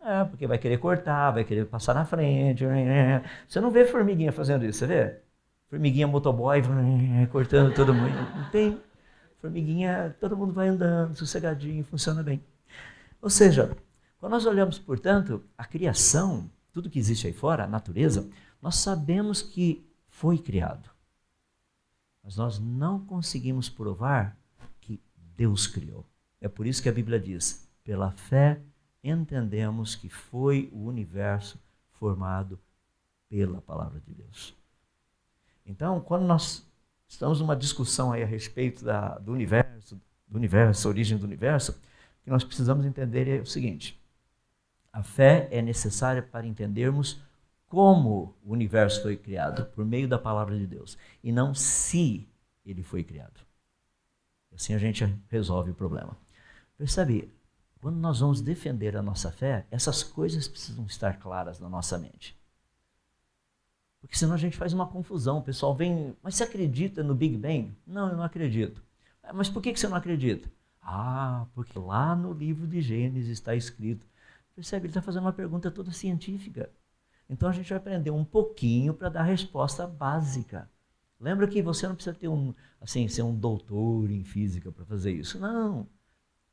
[0.00, 2.64] É, porque vai querer cortar, vai querer passar na frente.
[3.48, 5.20] Você não vê formiguinha fazendo isso, você vê?
[5.68, 6.62] Formiguinha motoboy
[7.32, 8.14] cortando todo mundo.
[8.36, 8.80] Não tem.
[9.38, 12.42] Formiguinha, todo mundo vai andando, sossegadinho, funciona bem.
[13.20, 13.76] Ou seja,
[14.18, 18.28] quando nós olhamos, portanto, a criação, tudo que existe aí fora, a natureza,
[18.60, 20.90] nós sabemos que foi criado.
[22.22, 24.36] Mas nós não conseguimos provar
[24.80, 25.00] que
[25.36, 26.04] Deus criou.
[26.40, 28.60] É por isso que a Bíblia diz: pela fé
[29.02, 32.58] entendemos que foi o universo formado
[33.28, 34.54] pela palavra de Deus.
[35.64, 36.66] Então, quando nós
[37.08, 41.80] estamos numa discussão aí a respeito da, do universo, do universo, origem do universo,
[42.22, 44.00] que nós precisamos entender é o seguinte:
[44.92, 47.20] a fé é necessária para entendermos
[47.66, 52.28] como o universo foi criado, por meio da palavra de Deus, e não se
[52.64, 53.40] ele foi criado.
[54.54, 56.16] Assim a gente resolve o problema.
[56.78, 57.32] Percebe?
[57.80, 62.36] Quando nós vamos defender a nossa fé, essas coisas precisam estar claras na nossa mente.
[64.06, 65.38] Porque senão a gente faz uma confusão.
[65.38, 67.76] O pessoal vem, mas você acredita no Big Bang?
[67.84, 68.80] Não, eu não acredito.
[69.20, 70.48] Ah, mas por que você não acredita?
[70.80, 74.06] Ah, porque lá no livro de Gênesis está escrito.
[74.54, 74.86] Percebe?
[74.86, 76.70] Ele está fazendo uma pergunta toda científica.
[77.28, 80.70] Então a gente vai aprender um pouquinho para dar a resposta básica.
[81.18, 85.10] Lembra que você não precisa ter um, assim, ser um doutor em física para fazer
[85.10, 85.36] isso.
[85.40, 85.88] Não.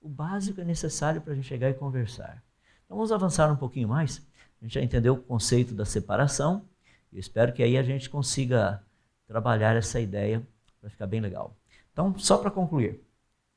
[0.01, 2.43] O básico é necessário para a gente chegar e conversar.
[2.83, 4.25] Então vamos avançar um pouquinho mais.
[4.59, 6.67] A gente já entendeu o conceito da separação.
[7.13, 8.83] Eu espero que aí a gente consiga
[9.27, 10.45] trabalhar essa ideia
[10.81, 11.55] para ficar bem legal.
[11.91, 12.99] Então, só para concluir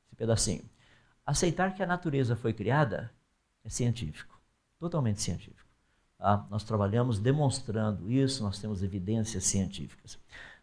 [0.05, 0.63] esse pedacinho.
[1.25, 3.11] Aceitar que a natureza foi criada
[3.63, 4.39] é científico,
[4.79, 5.67] totalmente científico.
[6.17, 6.45] Tá?
[6.49, 10.19] Nós trabalhamos demonstrando isso, nós temos evidências científicas.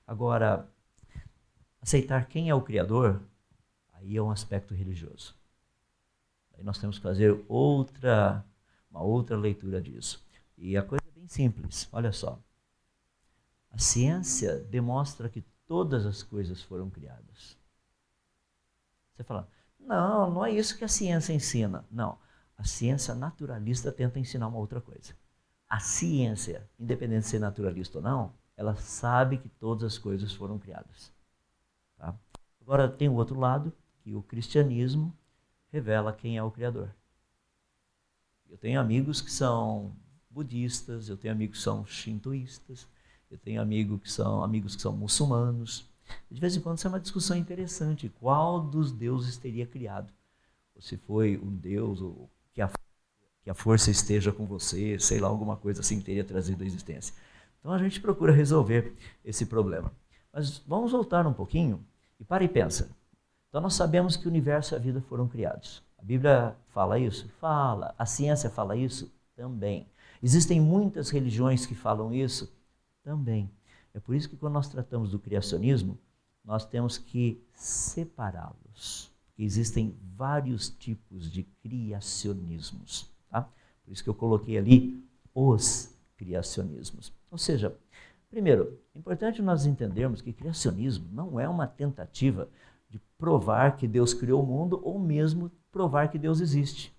[0.07, 0.69] Agora,
[1.83, 3.21] aceitar quem é o Criador,
[3.93, 5.35] aí é um aspecto religioso.
[6.57, 8.45] Aí nós temos que fazer outra,
[8.89, 10.25] uma outra leitura disso.
[10.57, 12.39] E a coisa é bem simples, olha só.
[13.75, 17.59] A ciência demonstra que todas as coisas foram criadas.
[19.13, 19.49] Você fala,
[19.81, 21.85] não, não é isso que a ciência ensina.
[21.91, 22.17] Não,
[22.57, 25.13] a ciência naturalista tenta ensinar uma outra coisa.
[25.69, 30.57] A ciência, independente de ser naturalista ou não, ela sabe que todas as coisas foram
[30.57, 31.13] criadas.
[31.97, 32.15] Tá?
[32.61, 33.73] Agora tem o outro lado,
[34.05, 35.13] que o cristianismo
[35.73, 36.95] revela quem é o Criador.
[38.49, 39.97] Eu tenho amigos que são
[40.31, 42.87] budistas, eu tenho amigos que são shintoístas,
[43.35, 45.91] eu tenho amigos que são amigos que são muçulmanos.
[46.31, 48.09] De vez em quando isso é uma discussão interessante.
[48.21, 50.13] Qual dos deuses teria criado?
[50.73, 52.71] Ou se foi um deus ou que a,
[53.43, 57.13] que a força esteja com você, sei lá, alguma coisa assim teria trazido a existência.
[57.59, 58.95] Então a gente procura resolver
[59.25, 59.93] esse problema.
[60.33, 61.85] Mas vamos voltar um pouquinho
[62.21, 62.89] e para e pensa.
[63.49, 65.83] Então nós sabemos que o universo e a vida foram criados.
[65.99, 67.29] A Bíblia fala isso?
[67.41, 67.97] Fala.
[67.99, 69.13] A ciência fala isso?
[69.35, 69.89] Também.
[70.23, 72.54] Existem muitas religiões que falam isso?
[73.05, 73.51] Também.
[73.93, 75.97] É por isso que quando nós tratamos do criacionismo,
[76.45, 79.13] nós temos que separá-los.
[79.39, 83.09] Existem vários tipos de criacionismos.
[83.31, 83.43] Tá?
[83.85, 87.13] Por isso que eu coloquei ali os criacionismos.
[87.31, 87.77] Ou seja,
[88.31, 92.49] primeiro, é importante nós entendermos que criacionismo não é uma tentativa
[92.89, 96.95] de provar que Deus criou o mundo ou mesmo provar que Deus existe.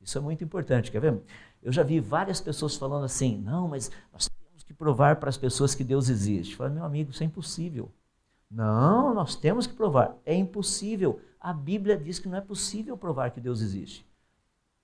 [0.00, 1.20] Isso é muito importante, quer ver?
[1.62, 4.28] Eu já vi várias pessoas falando assim: não, mas nós
[4.66, 6.56] que provar para as pessoas que Deus existe.
[6.56, 7.90] Fala, meu amigo, isso é impossível.
[8.50, 10.16] Não, nós temos que provar.
[10.24, 11.20] É impossível.
[11.40, 14.06] A Bíblia diz que não é possível provar que Deus existe.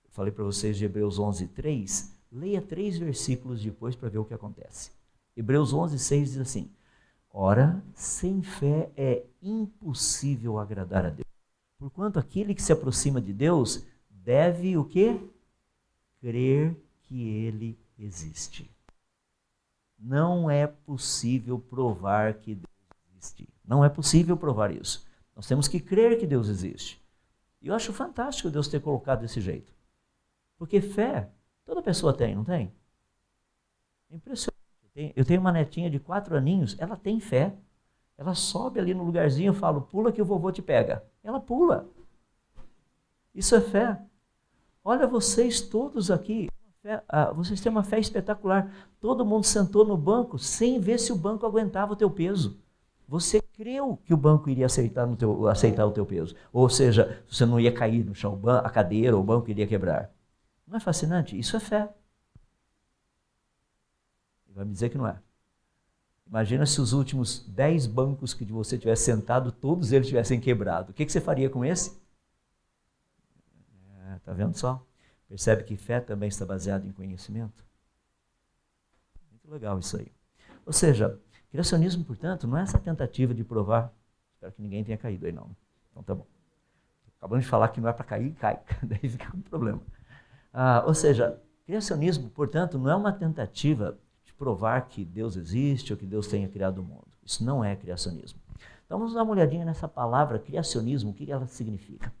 [0.03, 2.17] Eu falei para vocês de Hebreus 11, 3.
[2.31, 4.91] Leia três versículos depois para ver o que acontece.
[5.35, 6.71] Hebreus 11, 6 diz assim:
[7.29, 11.27] Ora, sem fé é impossível agradar a Deus.
[11.77, 15.19] Porquanto aquele que se aproxima de Deus deve o quê?
[16.21, 18.70] Crer que ele existe.
[20.01, 22.67] Não é possível provar que Deus
[23.15, 23.47] existe.
[23.63, 25.05] Não é possível provar isso.
[25.35, 26.99] Nós temos que crer que Deus existe.
[27.61, 29.71] E eu acho fantástico Deus ter colocado desse jeito.
[30.57, 31.29] Porque fé,
[31.65, 32.73] toda pessoa tem, não tem?
[34.09, 34.59] É impressionante.
[35.15, 37.55] Eu tenho uma netinha de quatro aninhos, ela tem fé.
[38.17, 41.03] Ela sobe ali no lugarzinho, eu falo, pula que o vovô te pega.
[41.23, 41.87] Ela pula.
[43.33, 44.01] Isso é fé.
[44.83, 46.49] Olha vocês todos aqui,
[46.81, 48.71] Fé, ah, vocês têm uma fé espetacular.
[48.99, 52.59] Todo mundo sentou no banco sem ver se o banco aguentava o teu peso.
[53.07, 56.35] Você creu que o banco iria aceitar, no teu, aceitar o teu peso.
[56.51, 60.09] Ou seja, você não ia cair no chão, a cadeira ou o banco iria quebrar.
[60.67, 61.37] Não é fascinante?
[61.37, 61.89] Isso é fé.
[64.55, 65.19] Vai me dizer que não é.
[66.27, 70.91] Imagina se os últimos dez bancos que você tivesse sentado, todos eles tivessem quebrado.
[70.91, 72.01] O que, que você faria com esse?
[74.07, 74.81] É, tá vendo só?
[75.31, 77.63] Percebe que fé também está baseada em conhecimento?
[79.31, 80.11] Muito legal isso aí.
[80.65, 81.17] Ou seja,
[81.49, 83.93] criacionismo, portanto, não é essa tentativa de provar.
[84.33, 85.55] Espero que ninguém tenha caído aí, não.
[85.89, 86.27] Então tá bom.
[87.17, 88.59] Acabamos de falar que não é para cair, cai.
[88.83, 89.81] Daí fica um problema.
[90.51, 93.97] Ah, ou seja, criacionismo, portanto, não é uma tentativa
[94.37, 97.07] provar que Deus existe ou que Deus tenha criado o mundo.
[97.23, 98.41] Isso não é criacionismo.
[98.85, 102.13] Então vamos dar uma olhadinha nessa palavra criacionismo, o que ela significa.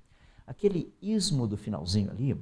[0.47, 2.39] Aquele ismo do finalzinho ali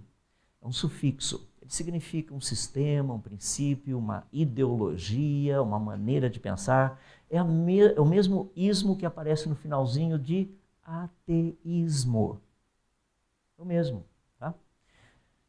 [0.61, 1.47] é um sufixo.
[1.61, 6.99] Ele significa um sistema, um princípio, uma ideologia, uma maneira de pensar.
[7.29, 10.49] É, me, é o mesmo ismo que aparece no finalzinho de
[10.83, 12.41] ateísmo.
[13.57, 14.05] É o mesmo.
[14.37, 14.53] Tá?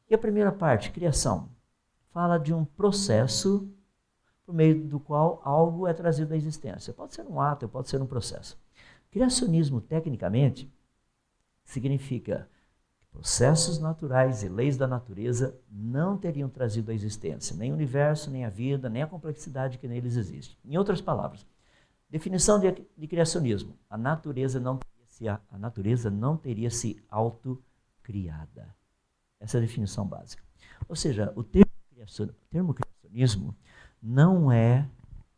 [0.08, 1.48] E a primeira parte, criação,
[2.12, 3.68] fala de um processo
[4.44, 6.92] por meio do qual algo é trazido à existência.
[6.92, 8.58] Pode ser um ato, pode ser um processo.
[9.10, 10.72] Criacionismo, tecnicamente,
[11.64, 12.48] significa
[13.10, 18.44] processos naturais e leis da natureza não teriam trazido à existência nem o universo, nem
[18.44, 20.58] a vida, nem a complexidade que neles existe.
[20.64, 21.46] Em outras palavras,
[22.08, 28.74] definição de, de criacionismo: a natureza não teria se, a natureza não teria se autocriada.
[29.38, 30.42] Essa é a definição básica.
[30.88, 31.70] Ou seja, o termo,
[32.48, 33.56] termo criacionismo
[34.02, 34.88] não é,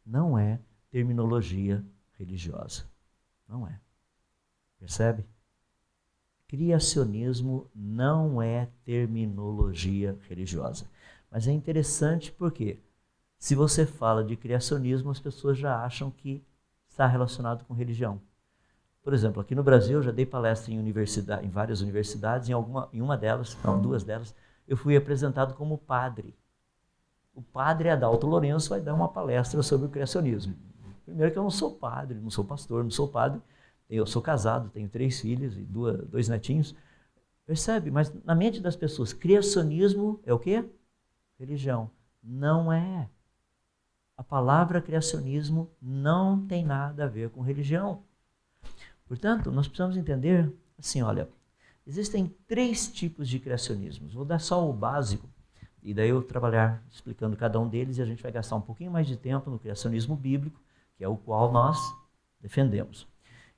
[0.05, 1.85] não é terminologia
[2.19, 2.85] religiosa.
[3.49, 3.81] Não é.
[4.79, 5.25] Percebe?
[6.53, 10.85] Criacionismo não é terminologia religiosa.
[11.31, 12.79] Mas é interessante porque
[13.39, 16.45] se você fala de criacionismo, as pessoas já acham que
[16.87, 18.21] está relacionado com religião.
[19.03, 22.53] Por exemplo, aqui no Brasil eu já dei palestra em, universidade, em várias universidades, em,
[22.53, 24.35] alguma, em uma delas, não, duas delas,
[24.69, 26.37] eu fui apresentado como padre
[27.35, 30.55] o padre Adalto Lourenço vai dar uma palestra sobre o criacionismo.
[31.05, 33.41] Primeiro que eu não sou padre, não sou pastor, não sou padre.
[33.95, 36.75] Eu sou casado, tenho três filhos e duas, dois netinhos.
[37.45, 37.91] Percebe?
[37.91, 40.65] Mas na mente das pessoas, criacionismo é o quê?
[41.39, 41.91] Religião.
[42.23, 43.11] Não é.
[44.17, 48.03] A palavra criacionismo não tem nada a ver com religião.
[49.07, 51.29] Portanto, nós precisamos entender assim, olha,
[51.87, 54.15] existem três tipos de criacionismos.
[54.15, 55.29] Vou dar só o básico
[55.83, 58.91] e daí eu trabalhar explicando cada um deles e a gente vai gastar um pouquinho
[58.91, 60.59] mais de tempo no criacionismo bíblico,
[60.97, 61.79] que é o qual nós
[62.41, 63.12] defendemos.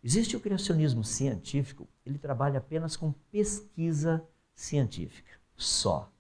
[0.05, 4.23] Existe o criacionismo científico, ele trabalha apenas com pesquisa
[4.55, 6.12] científica, só.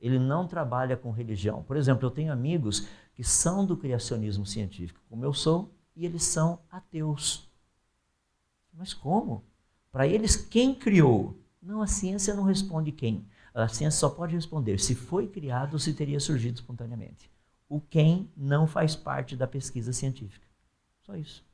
[0.00, 1.62] Ele não trabalha com religião.
[1.62, 6.24] Por exemplo, eu tenho amigos que são do criacionismo científico, como eu sou, e eles
[6.24, 7.46] são ateus.
[8.72, 9.44] Mas como?
[9.90, 11.38] Para eles, quem criou?
[11.60, 13.28] Não, a ciência não responde quem.
[13.52, 17.30] A ciência só pode responder se foi criado ou se teria surgido espontaneamente.
[17.68, 20.48] O quem não faz parte da pesquisa científica.
[21.02, 21.44] Só isso.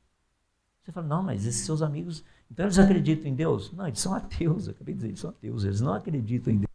[0.89, 3.71] Você fala, não, mas esses seus amigos, então eles acreditam em Deus?
[3.73, 6.57] Não, eles são ateus, eu acabei de dizer, eles são ateus, eles não acreditam em
[6.57, 6.71] Deus.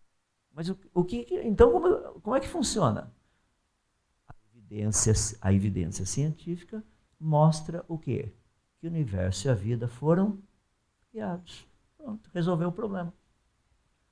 [0.52, 3.12] Mas o, o que, então como, como é que funciona?
[4.28, 6.84] A evidência, a evidência científica
[7.18, 8.32] mostra o quê?
[8.78, 10.38] Que o universo e a vida foram
[11.10, 11.66] criados.
[11.98, 13.12] Pronto, resolveu o problema.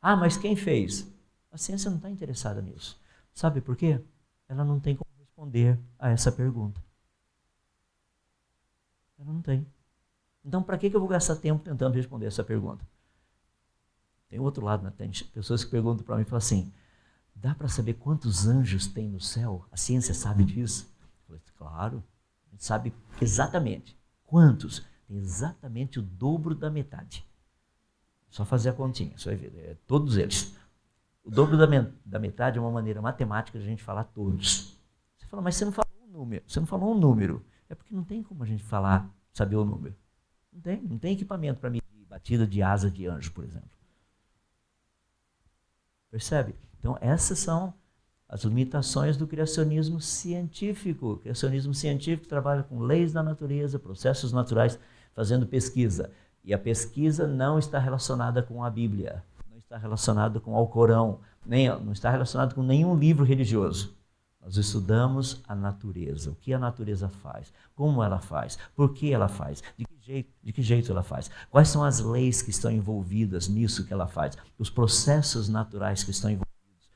[0.01, 1.09] Ah, mas quem fez?
[1.53, 3.01] A ciência não está interessada nisso.
[3.33, 4.03] Sabe por quê?
[4.49, 6.83] Ela não tem como responder a essa pergunta.
[9.17, 9.65] Ela não tem.
[10.45, 12.85] Então, para que eu vou gastar tempo tentando responder essa pergunta?
[14.29, 14.93] Tem outro lado, né?
[14.97, 16.73] tem pessoas que perguntam para mim e falam assim:
[17.35, 19.67] dá para saber quantos anjos tem no céu?
[19.71, 20.91] A ciência sabe disso?
[21.29, 22.03] Eu claro,
[22.49, 23.97] a gente sabe exatamente.
[24.25, 24.85] Quantos?
[25.07, 27.25] Tem exatamente o dobro da metade.
[28.31, 29.55] Só fazer a continha, você vai ver.
[29.59, 30.57] É, todos eles.
[31.23, 31.67] O dobro da,
[32.05, 34.79] da metade é uma maneira matemática de a gente falar todos.
[35.19, 36.43] Você fala, mas você não falou um número.
[36.49, 37.45] Você não falou um número.
[37.69, 39.95] É porque não tem como a gente falar, saber o número.
[40.53, 43.71] Não tem, não tem equipamento para medir batida de asa de anjo, por exemplo.
[46.11, 46.55] Percebe?
[46.79, 47.73] Então, essas são
[48.29, 51.13] as limitações do criacionismo científico.
[51.13, 54.79] O criacionismo científico trabalha com leis da natureza, processos naturais,
[55.15, 56.11] fazendo pesquisa.
[56.45, 61.21] E a pesquisa não está relacionada com a Bíblia, não está relacionada com o Alcorão,
[61.47, 63.95] nem, não está relacionada com nenhum livro religioso.
[64.41, 69.29] Nós estudamos a natureza, o que a natureza faz, como ela faz, por que ela
[69.29, 73.49] faz, de jeito, de que jeito ela faz, quais são as leis que estão envolvidas
[73.49, 76.89] nisso que ela faz, os processos naturais que estão envolvidos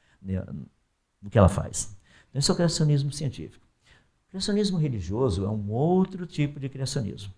[1.23, 1.97] do que ela faz.
[2.29, 3.65] Então, esse é o criacionismo científico.
[4.27, 7.33] O criacionismo religioso é um outro tipo de criacionismo.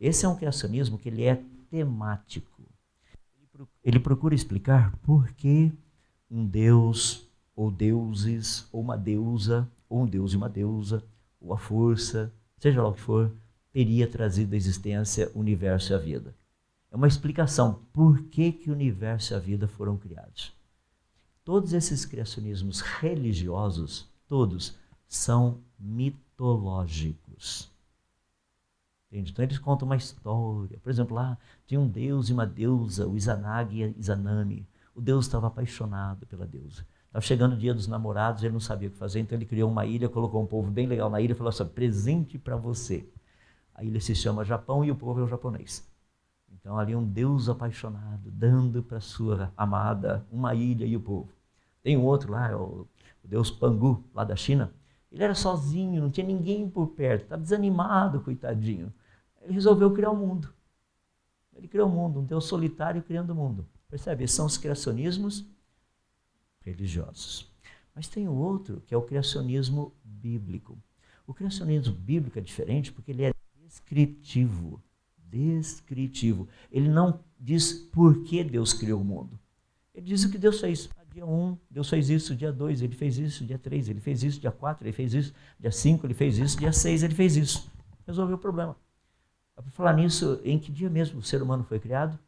[0.00, 2.62] Esse é um criacionismo que ele é temático.
[3.84, 5.70] Ele procura explicar por que
[6.30, 11.04] um Deus, ou deuses, ou uma deusa, ou um Deus e uma deusa,
[11.40, 13.30] ou a força, seja lá o que for,
[13.72, 16.34] teria trazido à existência o universo e a vida.
[16.90, 20.52] É uma explicação por que, que o universo e a vida foram criados.
[21.44, 24.76] Todos esses criacionismos religiosos, todos,
[25.08, 27.70] são mitológicos.
[29.10, 29.32] Entende?
[29.32, 30.78] Então eles contam uma história.
[30.78, 34.66] Por exemplo, lá tinha um deus e uma deusa, o Izanagi e Izanami.
[34.94, 36.86] O deus estava apaixonado pela deusa.
[37.06, 39.68] Estava chegando o dia dos namorados, ele não sabia o que fazer, então ele criou
[39.68, 43.08] uma ilha, colocou um povo bem legal na ilha e falou assim: presente para você.
[43.80, 45.90] A ilha se chama Japão e o povo é o japonês.
[46.52, 51.32] Então ali um Deus apaixonado, dando para sua amada uma ilha e o povo.
[51.82, 52.86] Tem um outro lá, o,
[53.24, 54.70] o Deus Pangu, lá da China.
[55.10, 58.92] Ele era sozinho, não tinha ninguém por perto, estava desanimado, coitadinho.
[59.40, 60.52] Ele resolveu criar o mundo.
[61.56, 63.66] Ele criou o mundo, um Deus solitário criando o mundo.
[63.88, 64.28] Percebe?
[64.28, 65.46] São os criacionismos
[66.60, 67.50] religiosos.
[67.94, 70.76] Mas tem o outro, que é o criacionismo bíblico.
[71.26, 73.32] O criacionismo bíblico é diferente porque ele é
[73.70, 74.82] descritivo.
[75.16, 76.48] Descritivo.
[76.72, 79.38] Ele não diz por que Deus criou o mundo.
[79.94, 80.90] Ele diz o que Deus fez.
[80.98, 82.34] Ah, dia 1, um, Deus fez isso.
[82.34, 83.44] Dia 2, ele fez isso.
[83.44, 84.40] Dia 3, ele fez isso.
[84.40, 85.32] Dia 4, ele fez isso.
[85.58, 86.58] Dia 5, ele fez isso.
[86.58, 87.70] Dia 6, ele fez isso.
[88.06, 88.76] Resolveu o problema.
[89.54, 92.18] Para falar nisso, em que dia mesmo o ser humano foi criado?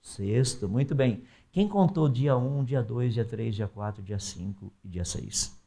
[0.00, 1.24] Sexto, muito bem.
[1.50, 5.58] Quem contou dia 1, dia 2, dia 3, dia 4, dia 5 e dia 6?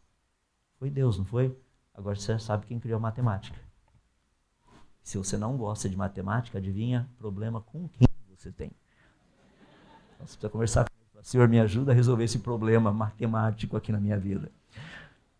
[0.79, 1.55] Foi Deus, não foi?
[1.93, 3.66] Agora você sabe quem criou a matemática.
[5.07, 7.09] Se você não gosta de matemática, adivinha?
[7.17, 8.69] Problema com quem você tem.
[10.13, 11.23] Então, você precisa conversar com ele.
[11.23, 14.51] Senhor, me ajuda a resolver esse problema matemático aqui na minha vida.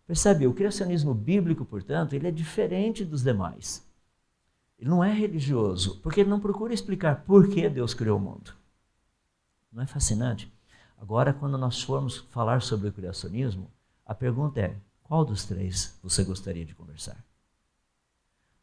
[0.06, 0.46] Percebe?
[0.46, 3.86] O criacionismo bíblico, portanto, ele é diferente dos demais.
[4.78, 8.54] Ele não é religioso, porque ele não procura explicar por que Deus criou o mundo.
[9.70, 10.50] Não é fascinante?
[10.96, 13.70] Agora, quando nós formos falar sobre o criacionismo,
[14.06, 17.22] a pergunta é: qual dos três você gostaria de conversar?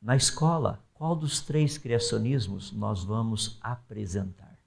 [0.02, 4.58] Na escola, qual dos três criacionismos nós vamos apresentar?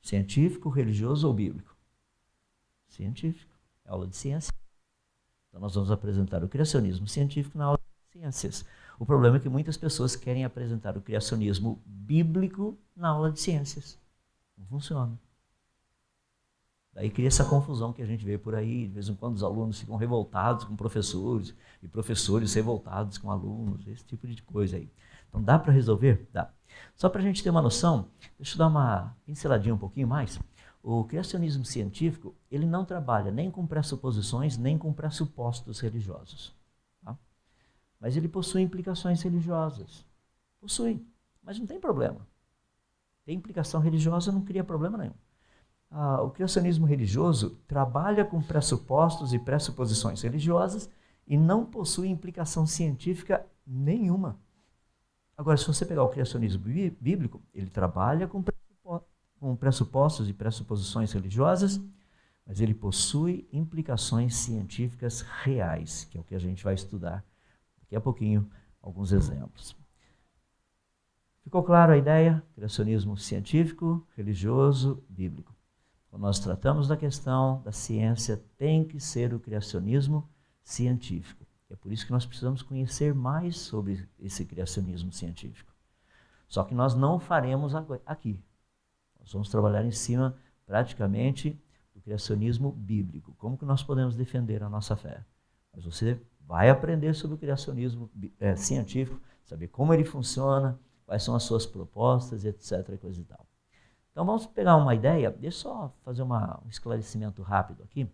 [0.00, 1.74] Científico, religioso ou bíblico?
[2.86, 3.52] Científico.
[3.84, 4.52] É aula de ciência.
[5.48, 8.64] Então, nós vamos apresentar o criacionismo científico na aula de ciências.
[8.98, 13.98] O problema é que muitas pessoas querem apresentar o criacionismo bíblico na aula de ciências.
[14.56, 15.18] Não funciona.
[16.96, 18.86] Daí cria essa confusão que a gente vê por aí.
[18.86, 23.86] De vez em quando os alunos ficam revoltados com professores e professores revoltados com alunos,
[23.86, 24.90] esse tipo de coisa aí.
[25.28, 26.26] Então dá para resolver?
[26.32, 26.50] Dá.
[26.94, 30.40] Só para a gente ter uma noção, deixa eu dar uma pinceladinha um pouquinho mais.
[30.82, 36.54] O criacionismo científico, ele não trabalha nem com pressuposições, nem com pressupostos religiosos.
[37.04, 37.14] Tá?
[38.00, 40.02] Mas ele possui implicações religiosas.
[40.58, 41.06] Possui,
[41.42, 42.26] mas não tem problema
[43.26, 45.12] tem implicação religiosa, não cria problema nenhum.
[45.90, 50.90] Ah, o criacionismo religioso trabalha com pressupostos e pressuposições religiosas
[51.26, 54.38] e não possui implicação científica nenhuma.
[55.36, 56.62] Agora, se você pegar o criacionismo
[57.00, 58.44] bíblico, ele trabalha com
[59.56, 61.80] pressupostos e pressuposições religiosas,
[62.46, 67.24] mas ele possui implicações científicas reais, que é o que a gente vai estudar
[67.80, 68.48] daqui a pouquinho,
[68.80, 69.76] alguns exemplos.
[71.42, 72.42] Ficou claro a ideia?
[72.54, 75.55] Criacionismo científico, religioso, bíblico.
[76.16, 80.26] Quando nós tratamos da questão da ciência, tem que ser o criacionismo
[80.64, 81.44] científico.
[81.68, 85.70] É por isso que nós precisamos conhecer mais sobre esse criacionismo científico.
[86.48, 87.74] Só que nós não faremos
[88.06, 88.42] aqui.
[89.20, 91.62] Nós vamos trabalhar em cima, praticamente,
[91.94, 93.34] do criacionismo bíblico.
[93.36, 95.22] Como que nós podemos defender a nossa fé?
[95.70, 101.34] Mas você vai aprender sobre o criacionismo é, científico, saber como ele funciona, quais são
[101.34, 102.88] as suas propostas, etc.
[102.94, 103.46] E coisa e tal.
[104.16, 108.10] Então vamos pegar uma ideia, deixa eu só fazer uma, um esclarecimento rápido aqui,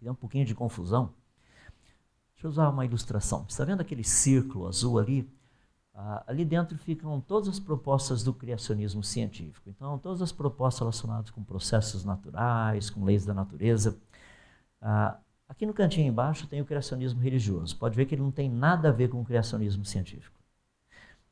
[0.00, 1.12] dá um pouquinho de confusão.
[2.32, 3.44] Deixa eu usar uma ilustração.
[3.48, 5.28] Está vendo aquele círculo azul ali?
[5.92, 9.68] Ah, ali dentro ficam todas as propostas do criacionismo científico.
[9.68, 13.98] Então, todas as propostas relacionadas com processos naturais, com leis da natureza.
[14.80, 17.76] Ah, aqui no cantinho embaixo tem o criacionismo religioso.
[17.76, 20.38] Pode ver que ele não tem nada a ver com o criacionismo científico.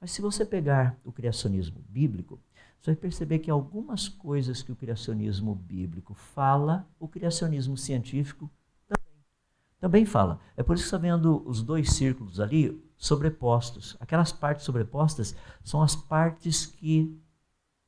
[0.01, 2.41] Mas se você pegar o criacionismo bíblico,
[2.81, 8.51] você vai perceber que algumas coisas que o criacionismo bíblico fala, o criacionismo científico
[8.89, 9.24] também,
[9.78, 10.41] também fala.
[10.57, 13.97] É por isso que está vendo os dois círculos ali sobrepostos.
[14.01, 17.20] Aquelas partes sobrepostas são as partes que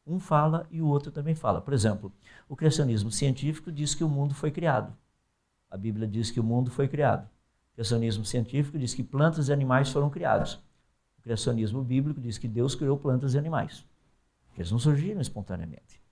[0.07, 1.63] um fala e o outro também fala.
[1.63, 2.13] Por exemplo,
[2.47, 4.95] o criacionismo científico diz que o mundo foi criado.
[5.71, 7.27] a Bíblia diz que o mundo foi criado.
[7.71, 10.63] O criacionismo científico diz que plantas e animais foram criados.
[11.19, 13.87] O criacionismo bíblico diz que Deus criou plantas e animais.
[14.57, 16.03] Eles não surgiram espontaneamente.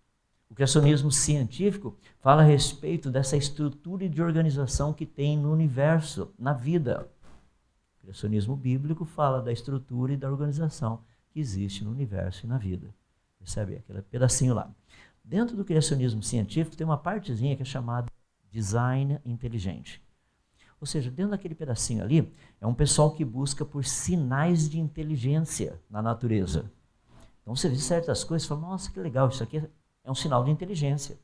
[0.51, 6.53] O criacionismo científico fala a respeito dessa estrutura de organização que tem no universo, na
[6.53, 7.09] vida.
[7.99, 12.59] O criacionismo bíblico fala da estrutura e da organização que existe no universo e na
[12.59, 12.93] vida.
[13.38, 13.76] Percebe?
[13.76, 14.68] Aquele pedacinho lá.
[15.24, 18.11] Dentro do criacionismo científico tem uma partezinha que é chamada
[18.51, 20.03] design inteligente.
[20.80, 25.80] Ou seja, dentro daquele pedacinho ali, é um pessoal que busca por sinais de inteligência
[25.88, 26.70] na natureza.
[27.43, 29.62] Então você vê certas coisas e fala, nossa, que legal, isso aqui
[30.05, 31.18] é um sinal de inteligência.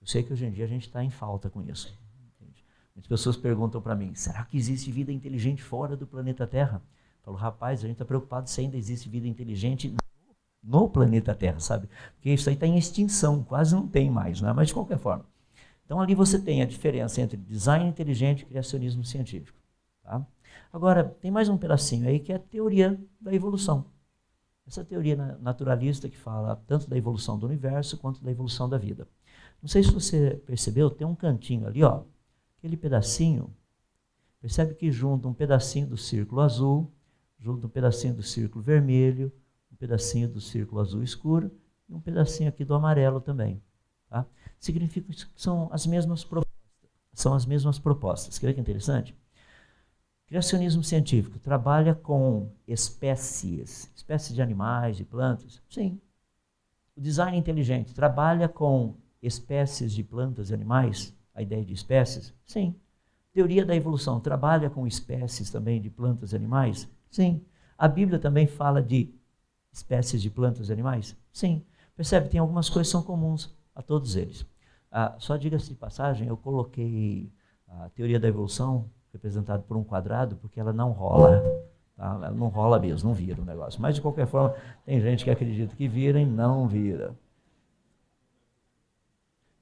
[0.00, 1.96] Eu sei que hoje em dia a gente está em falta com isso.
[2.40, 2.64] Entende?
[2.94, 6.82] Muitas pessoas perguntam para mim, será que existe vida inteligente fora do planeta Terra?
[7.18, 9.94] Eu falo, rapaz, a gente está preocupado se ainda existe vida inteligente
[10.62, 11.88] no planeta Terra, sabe?
[12.14, 14.52] Porque isso aí está em extinção, quase não tem mais, né?
[14.52, 15.24] mas de qualquer forma.
[15.84, 19.58] Então ali você tem a diferença entre design inteligente e criacionismo científico.
[20.02, 20.24] Tá?
[20.72, 23.84] Agora, tem mais um pedacinho aí que é a teoria da evolução.
[24.70, 29.08] Essa teoria naturalista que fala tanto da evolução do universo quanto da evolução da vida.
[29.60, 32.04] Não sei se você percebeu, tem um cantinho ali, ó,
[32.56, 33.52] aquele pedacinho.
[34.40, 36.88] Percebe que junta um pedacinho do círculo azul,
[37.36, 39.32] junta um pedacinho do círculo vermelho,
[39.72, 41.50] um pedacinho do círculo azul escuro
[41.88, 43.60] e um pedacinho aqui do amarelo também.
[44.08, 44.24] Tá?
[44.60, 46.54] Significa que são as mesmas propostas.
[47.12, 48.38] São as mesmas propostas.
[48.38, 49.16] Quer ver que interessante?
[50.30, 55.60] Criacionismo científico trabalha com espécies, espécies de animais, de plantas?
[55.68, 56.00] Sim.
[56.96, 61.12] O design inteligente trabalha com espécies de plantas e animais?
[61.34, 62.32] A ideia de espécies?
[62.46, 62.76] Sim.
[63.32, 66.88] Teoria da evolução trabalha com espécies também de plantas e animais?
[67.10, 67.44] Sim.
[67.76, 69.12] A Bíblia também fala de
[69.72, 71.16] espécies de plantas e animais?
[71.32, 71.66] Sim.
[71.96, 72.28] Percebe?
[72.28, 74.46] Tem algumas coisas que são comuns a todos eles.
[74.92, 77.32] Ah, só diga-se de passagem, eu coloquei
[77.66, 81.40] a teoria da evolução representada por um quadrado porque ela não rola.
[81.96, 82.14] Tá?
[82.14, 83.80] Ela não rola mesmo, não vira o negócio.
[83.80, 84.54] Mas, de qualquer forma,
[84.84, 87.14] tem gente que acredita que vira e não vira.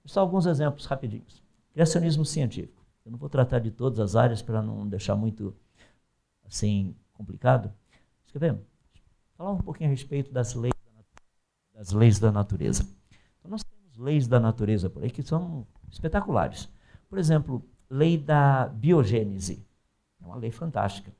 [0.05, 1.43] Só alguns exemplos rapidinhos.
[1.73, 2.83] Criacionismo científico.
[3.05, 5.55] Eu não vou tratar de todas as áreas para não deixar muito
[6.47, 7.73] assim complicado.
[8.35, 8.57] Ver?
[9.37, 12.85] Falar um pouquinho a respeito das leis da, das leis da natureza.
[13.39, 16.69] Então, nós temos leis da natureza por aí que são espetaculares.
[17.09, 19.67] Por exemplo, lei da biogênese.
[20.21, 21.13] É uma lei fantástica.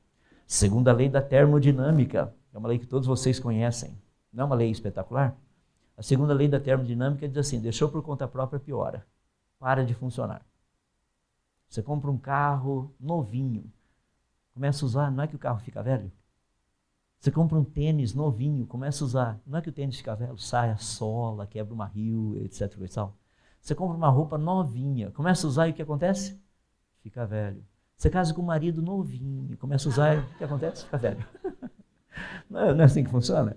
[0.45, 2.33] Segunda lei da termodinâmica.
[2.53, 3.97] É uma lei que todos vocês conhecem.
[4.31, 5.35] Não é uma lei espetacular?
[5.97, 9.05] A segunda lei da termodinâmica diz assim: deixou por conta própria, piora.
[9.59, 10.45] Para de funcionar.
[11.67, 13.71] Você compra um carro novinho,
[14.55, 16.11] começa a usar, não é que o carro fica velho?
[17.19, 19.41] Você compra um tênis novinho, começa a usar.
[19.45, 22.75] Não é que o tênis fica velho, sai a sola, quebra uma rio, etc.
[23.59, 26.41] Você compra uma roupa novinha, começa a usar e o que acontece?
[27.01, 27.63] Fica velho.
[27.95, 30.85] Você casa com um marido novinho, começa a usar o que acontece?
[30.85, 31.25] Fica velho.
[32.49, 33.55] Não é, não é assim que funciona?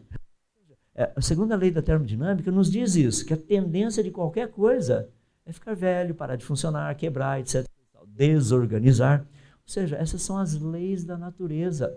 [0.94, 5.08] É, a segunda lei da termodinâmica nos diz isso, que a tendência de qualquer coisa
[5.44, 7.66] é ficar velho, parar de funcionar, quebrar, etc.
[8.06, 9.20] Desorganizar.
[9.20, 11.96] Ou seja, essas são as leis da natureza.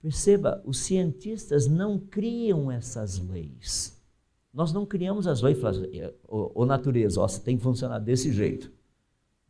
[0.00, 4.02] Perceba, os cientistas não criam essas leis.
[4.52, 5.58] Nós não criamos as leis,
[6.26, 8.70] ou, natureza, ó, você tem que funcionar desse jeito.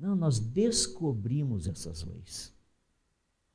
[0.02, 2.52] Não, nós descobrimos essas leis.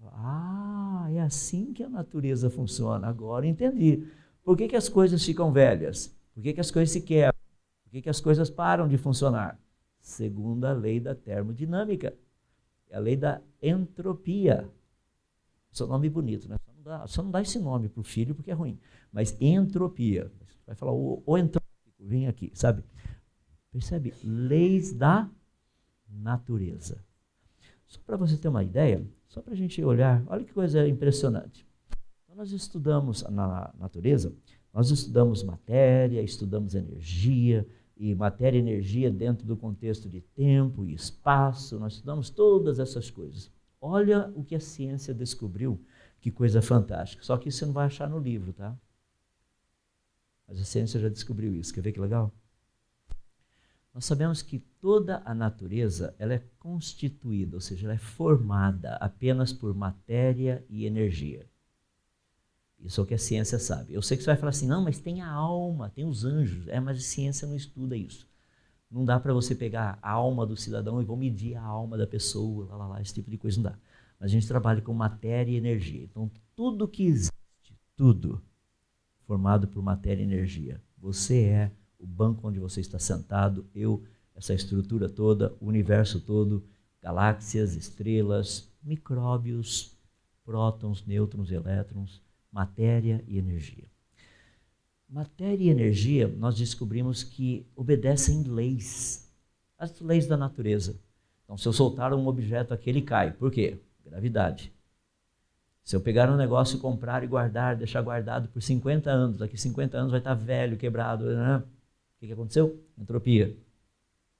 [0.01, 3.05] Ah, é assim que a natureza funciona.
[3.05, 4.07] Agora entendi.
[4.45, 6.15] Por que, que as coisas ficam velhas?
[6.33, 7.37] Por que, que as coisas se quebram?
[7.83, 9.59] Por que, que as coisas param de funcionar?
[9.99, 12.15] Segundo a lei da termodinâmica.
[12.89, 14.71] É a lei da entropia.
[15.69, 16.55] Seu nome bonito, né?
[16.81, 18.79] dá, só não dá esse nome para o filho porque é ruim.
[19.11, 20.31] Mas entropia.
[20.65, 22.85] Vai falar o, o entrópico, vem aqui, sabe?
[23.69, 24.13] Percebe?
[24.23, 25.29] Leis da
[26.09, 27.03] natureza.
[27.85, 31.65] Só para você ter uma ideia, só para a gente olhar, olha que coisa impressionante.
[32.23, 34.35] Então, nós estudamos na natureza,
[34.73, 37.67] nós estudamos matéria, estudamos energia,
[37.99, 43.09] e matéria e energia dentro do contexto de tempo e espaço, nós estudamos todas essas
[43.09, 43.51] coisas.
[43.81, 45.83] Olha o que a ciência descobriu
[46.19, 47.23] que coisa fantástica.
[47.23, 48.77] Só que isso você não vai achar no livro, tá?
[50.47, 51.73] Mas a ciência já descobriu isso.
[51.73, 52.31] Quer ver que legal?
[53.97, 59.51] Nós sabemos que toda a natureza ela é constituída, ou seja, ela é formada apenas
[59.51, 61.49] por matéria e energia.
[62.79, 63.95] Isso é o que a ciência sabe.
[63.95, 66.67] Eu sei que você vai falar assim, não, mas tem a alma, tem os anjos.
[66.67, 68.29] É, mas a ciência não estuda isso.
[68.91, 72.05] Não dá para você pegar a alma do cidadão e vou medir a alma da
[72.05, 73.79] pessoa, lá, lá, lá, esse tipo de coisa não dá.
[74.19, 76.03] Mas a gente trabalha com matéria e energia.
[76.03, 77.33] Então, tudo que existe,
[77.95, 78.43] tudo,
[79.25, 80.79] formado por matéria e energia.
[80.99, 84.03] Você é o banco onde você está sentado, eu,
[84.35, 86.63] essa estrutura toda, o universo todo,
[87.01, 89.97] galáxias, estrelas, micróbios,
[90.45, 92.21] prótons, nêutrons, elétrons,
[92.51, 93.85] matéria e energia.
[95.09, 99.31] Matéria e energia, nós descobrimos que obedecem leis,
[99.77, 100.99] as leis da natureza.
[101.43, 103.31] Então, se eu soltar um objeto aqui, ele cai.
[103.31, 103.79] Por quê?
[104.05, 104.73] Gravidade.
[105.81, 109.57] Se eu pegar um negócio e comprar e guardar, deixar guardado por 50 anos, daqui
[109.57, 111.25] 50 anos vai estar velho, quebrado.
[111.25, 111.63] Né?
[112.17, 112.83] O que, que aconteceu?
[112.97, 113.55] Entropia.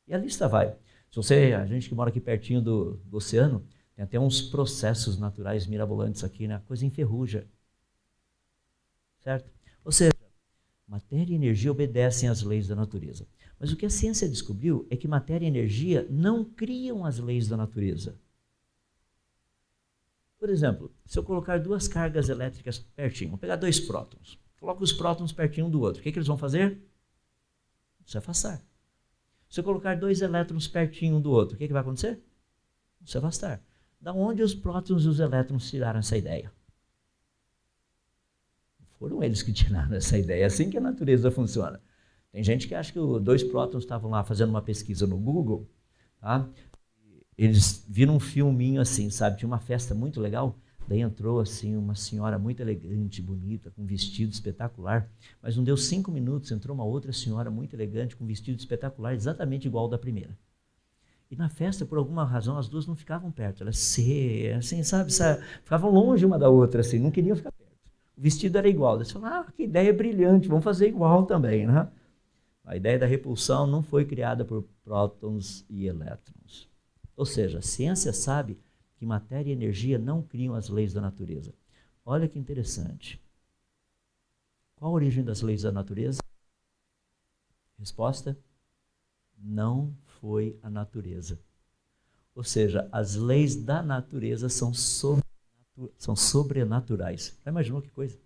[0.07, 0.75] E a lista vai.
[1.11, 3.63] Se você, a gente que mora aqui pertinho do, do oceano,
[3.95, 6.55] tem até uns processos naturais mirabolantes aqui, né?
[6.55, 7.47] A coisa enferruja.
[9.19, 9.51] Certo?
[9.86, 10.13] Ou seja,
[10.88, 13.28] matéria e energia obedecem às leis da natureza.
[13.59, 17.47] Mas o que a ciência descobriu é que matéria e energia não criam as leis
[17.47, 18.19] da natureza.
[20.39, 24.93] Por exemplo, se eu colocar duas cargas elétricas pertinho, vou pegar dois prótons, coloco os
[24.93, 26.80] prótons pertinho um do outro, o que, que eles vão fazer?
[28.07, 28.63] Se afastar.
[29.49, 32.23] Se eu colocar dois elétrons pertinho um do outro, o que, que vai acontecer?
[33.05, 33.61] Se afastar.
[33.99, 36.49] Da onde os prótons e os elétrons tiraram essa ideia?
[38.97, 40.43] Foram eles que tiraram essa ideia.
[40.43, 41.81] É assim que a natureza funciona.
[42.31, 45.69] Tem gente que acha que dois prótons estavam lá fazendo uma pesquisa no Google,
[46.21, 46.49] tá?
[47.37, 49.37] Eles viram um filminho assim, sabe?
[49.37, 50.57] Tinha uma festa muito legal.
[50.88, 55.09] Daí entrou assim uma senhora muito elegante, bonita, com um vestido espetacular.
[55.41, 59.13] Mas não deu cinco minutos, entrou uma outra senhora muito elegante, com um vestido espetacular,
[59.13, 60.38] exatamente igual ao da primeira.
[61.29, 63.63] E na festa, por alguma razão, as duas não ficavam perto.
[63.63, 67.67] Elas se, assim, sabe, sabe, ficavam longe uma da outra, assim, não queriam ficar perto.
[68.17, 68.95] O vestido era igual.
[68.95, 71.89] Eles falaram, ah, que ideia brilhante, vamos fazer igual também, né?
[72.63, 76.69] A ideia da repulsão não foi criada por prótons e elétrons.
[77.15, 78.57] Ou seja, a ciência sabe
[78.97, 81.53] que matéria e energia não criam as leis da natureza.
[82.05, 83.21] Olha que interessante.
[84.75, 86.21] Qual a origem das leis da natureza?
[87.77, 88.37] Resposta:
[89.37, 91.39] não foi a natureza.
[92.35, 97.37] Ou seja, as leis da natureza são, são sobrenaturais.
[97.43, 98.17] Já imaginou que coisa?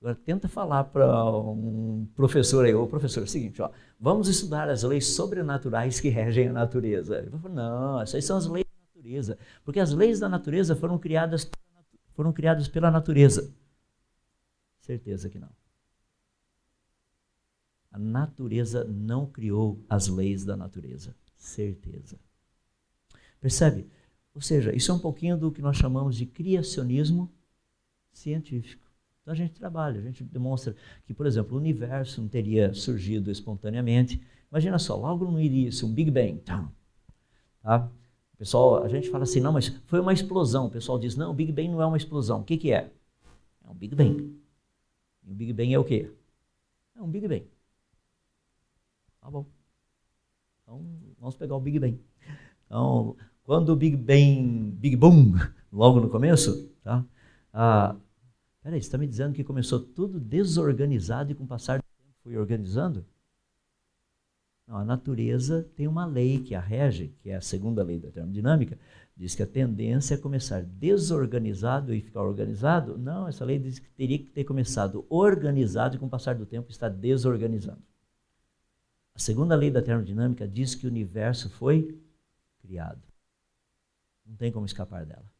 [0.00, 4.68] Agora tenta falar para um professor aí, ô professor, é o seguinte, ó, vamos estudar
[4.68, 7.18] as leis sobrenaturais que regem a natureza.
[7.18, 8.63] Ele falou, não, essas são as leis
[9.04, 11.48] natureza, porque as leis da natureza foram criadas,
[12.14, 13.54] foram criadas pela natureza.
[14.78, 15.50] Certeza que não.
[17.90, 21.14] A natureza não criou as leis da natureza.
[21.36, 22.18] Certeza.
[23.40, 23.86] Percebe?
[24.34, 27.30] Ou seja, isso é um pouquinho do que nós chamamos de criacionismo
[28.12, 28.82] científico.
[29.22, 30.74] Então a gente trabalha, a gente demonstra
[31.06, 34.20] que, por exemplo, o universo não teria surgido espontaneamente.
[34.50, 36.40] Imagina só, logo no início, um Big Bang.
[36.40, 37.90] Tá?
[38.36, 40.66] Pessoal, a gente fala assim, não, mas foi uma explosão.
[40.66, 42.40] O pessoal diz, não, o Big Bang não é uma explosão.
[42.40, 42.90] O que, que é?
[43.64, 44.38] É um Big Bang.
[45.24, 46.10] E o Big Bang é o quê?
[46.96, 47.46] É um Big Bang.
[49.20, 49.46] Tá bom.
[50.62, 50.84] Então,
[51.18, 52.00] vamos pegar o Big Bang.
[52.66, 55.34] Então, quando o Big Bang, Big Boom,
[55.72, 57.04] logo no começo, tá?
[57.52, 57.94] Ah,
[58.62, 62.14] peraí, você está me dizendo que começou tudo desorganizado e com o passar do tempo
[62.22, 63.06] foi organizando?
[64.66, 68.10] Não, a natureza tem uma lei que a rege, que é a segunda lei da
[68.10, 68.78] termodinâmica,
[69.16, 72.96] diz que a tendência é começar desorganizado e ficar organizado.
[72.96, 76.46] Não, essa lei diz que teria que ter começado organizado e com o passar do
[76.46, 77.82] tempo está desorganizando.
[79.14, 82.00] A segunda lei da termodinâmica diz que o universo foi
[82.58, 83.02] criado.
[84.26, 85.30] Não tem como escapar dela.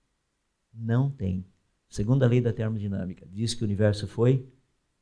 [0.72, 1.45] Não tem.
[1.91, 4.47] A segunda lei da termodinâmica diz que o universo foi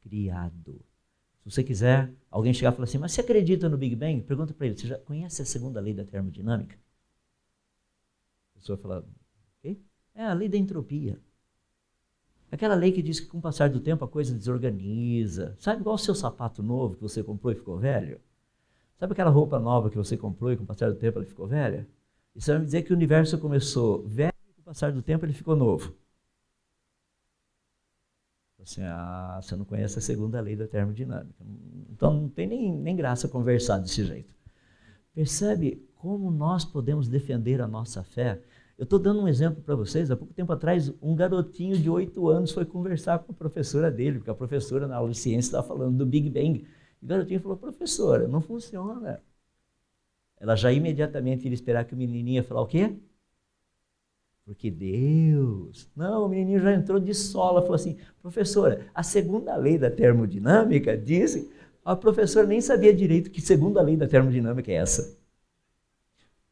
[0.01, 0.81] criado.
[1.43, 4.23] Se você quiser, alguém chegar e falar assim, mas você acredita no Big Bang?
[4.23, 6.77] Pergunta para ele, você já conhece a segunda lei da termodinâmica?
[8.55, 9.05] A pessoa fala,
[9.59, 9.83] okay?
[10.15, 11.19] é a lei da entropia.
[12.51, 15.57] Aquela lei que diz que com o passar do tempo a coisa desorganiza.
[15.59, 18.21] Sabe igual o seu sapato novo que você comprou e ficou velho?
[18.99, 21.47] Sabe aquela roupa nova que você comprou e com o passar do tempo ela ficou
[21.49, 21.89] velha?
[22.37, 25.25] Isso vai me dizer que o universo começou velho e com o passar do tempo
[25.25, 25.93] ele ficou novo.
[28.63, 31.35] Assim, ah, você não conhece a segunda lei da termodinâmica.
[31.91, 34.33] Então não tem nem, nem graça conversar desse jeito.
[35.15, 38.41] Percebe como nós podemos defender a nossa fé?
[38.79, 40.11] Eu estou dando um exemplo para vocês.
[40.11, 44.19] Há pouco tempo atrás, um garotinho de oito anos foi conversar com a professora dele,
[44.19, 46.67] porque a professora na aula de ciência estava falando do Big Bang.
[47.01, 49.21] E o garotinho falou, professora, não funciona.
[50.41, 52.97] Ela já imediatamente iria esperar que o menininho ia falar o quê?
[54.45, 55.89] Porque Deus.
[55.95, 60.97] Não, o menininho já entrou de sola, falou assim: professora, a segunda lei da termodinâmica
[60.97, 61.49] diz.
[61.85, 65.19] A professora nem sabia direito que segunda lei da termodinâmica é essa.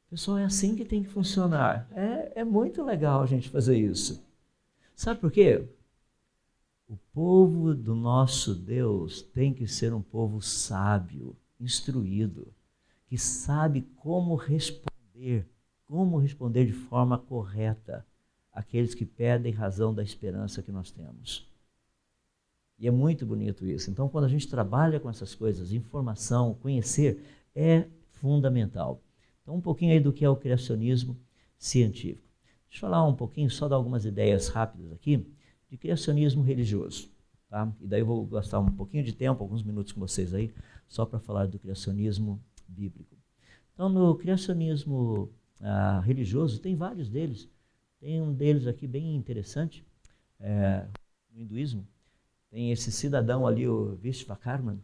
[0.08, 1.88] Pessoal, é assim que tem que funcionar.
[1.94, 4.20] É, é muito legal a gente fazer isso.
[4.96, 5.68] Sabe por quê?
[6.88, 12.52] O povo do nosso Deus tem que ser um povo sábio, instruído,
[13.06, 15.48] que sabe como responder,
[15.90, 18.06] como responder de forma correta
[18.52, 21.50] aqueles que pedem razão da esperança que nós temos.
[22.78, 23.90] E é muito bonito isso.
[23.90, 27.20] Então, quando a gente trabalha com essas coisas, informação, conhecer,
[27.56, 29.02] é fundamental.
[29.42, 31.18] Então, um pouquinho aí do que é o criacionismo
[31.58, 32.22] científico.
[32.68, 35.26] Deixa eu falar um pouquinho, só dar algumas ideias rápidas aqui,
[35.68, 37.10] de criacionismo religioso.
[37.48, 37.70] Tá?
[37.80, 40.54] E daí eu vou gastar um pouquinho de tempo, alguns minutos com vocês aí,
[40.86, 43.16] só para falar do criacionismo bíblico.
[43.74, 47.48] Então, no criacionismo ah, religioso, tem vários deles.
[48.00, 49.84] Tem um deles aqui bem interessante,
[50.38, 50.86] é,
[51.32, 51.86] no hinduísmo.
[52.50, 54.82] Tem esse cidadão ali, o Vishvakarman.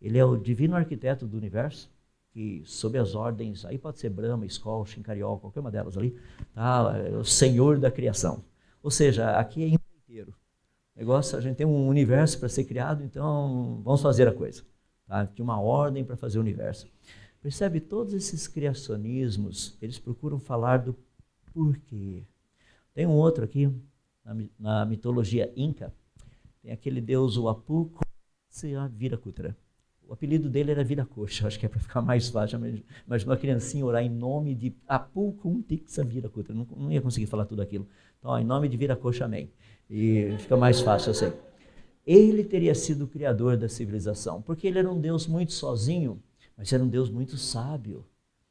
[0.00, 1.90] Ele é o divino arquiteto do universo,
[2.32, 6.18] que sob as ordens, aí pode ser Brahma, Skol, Shinkariol, qualquer uma delas ali,
[6.52, 6.92] tá?
[6.96, 8.44] é o senhor da criação.
[8.82, 10.34] Ou seja, aqui é inteiro.
[10.96, 14.62] Negócio, a gente tem um universo para ser criado, então vamos fazer a coisa.
[15.06, 15.26] Tá?
[15.26, 16.88] Tinha uma ordem para fazer o universo.
[17.44, 17.78] Percebe?
[17.78, 20.96] Todos esses criacionismos, eles procuram falar do
[21.52, 22.22] porquê.
[22.94, 23.70] Tem um outro aqui,
[24.24, 25.92] na, na mitologia inca,
[26.62, 27.92] tem aquele deus, o Apu
[28.92, 29.54] Viracutra.
[30.08, 32.56] O apelido dele era Viracoxa, acho que é para ficar mais fácil.
[33.06, 36.54] Imagina uma criancinha orar em nome de Apu Kuntixa Viracutra.
[36.54, 37.86] Não, não ia conseguir falar tudo aquilo.
[38.18, 39.52] Então, ó, em nome de Viracoxa, amém.
[39.90, 41.32] E fica mais fácil, eu sei.
[42.06, 46.22] Ele teria sido o criador da civilização, porque ele era um Deus muito sozinho,
[46.56, 48.04] mas era um Deus muito sábio.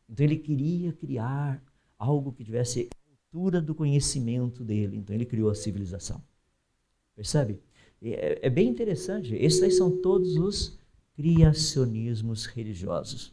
[0.09, 1.63] Então ele queria criar
[1.97, 2.89] algo que tivesse
[3.33, 4.97] altura do conhecimento dele.
[4.97, 6.21] Então ele criou a civilização.
[7.15, 7.61] Percebe?
[8.01, 9.33] É, é bem interessante.
[9.35, 10.77] Esses aí são todos os
[11.15, 13.31] criacionismos religiosos.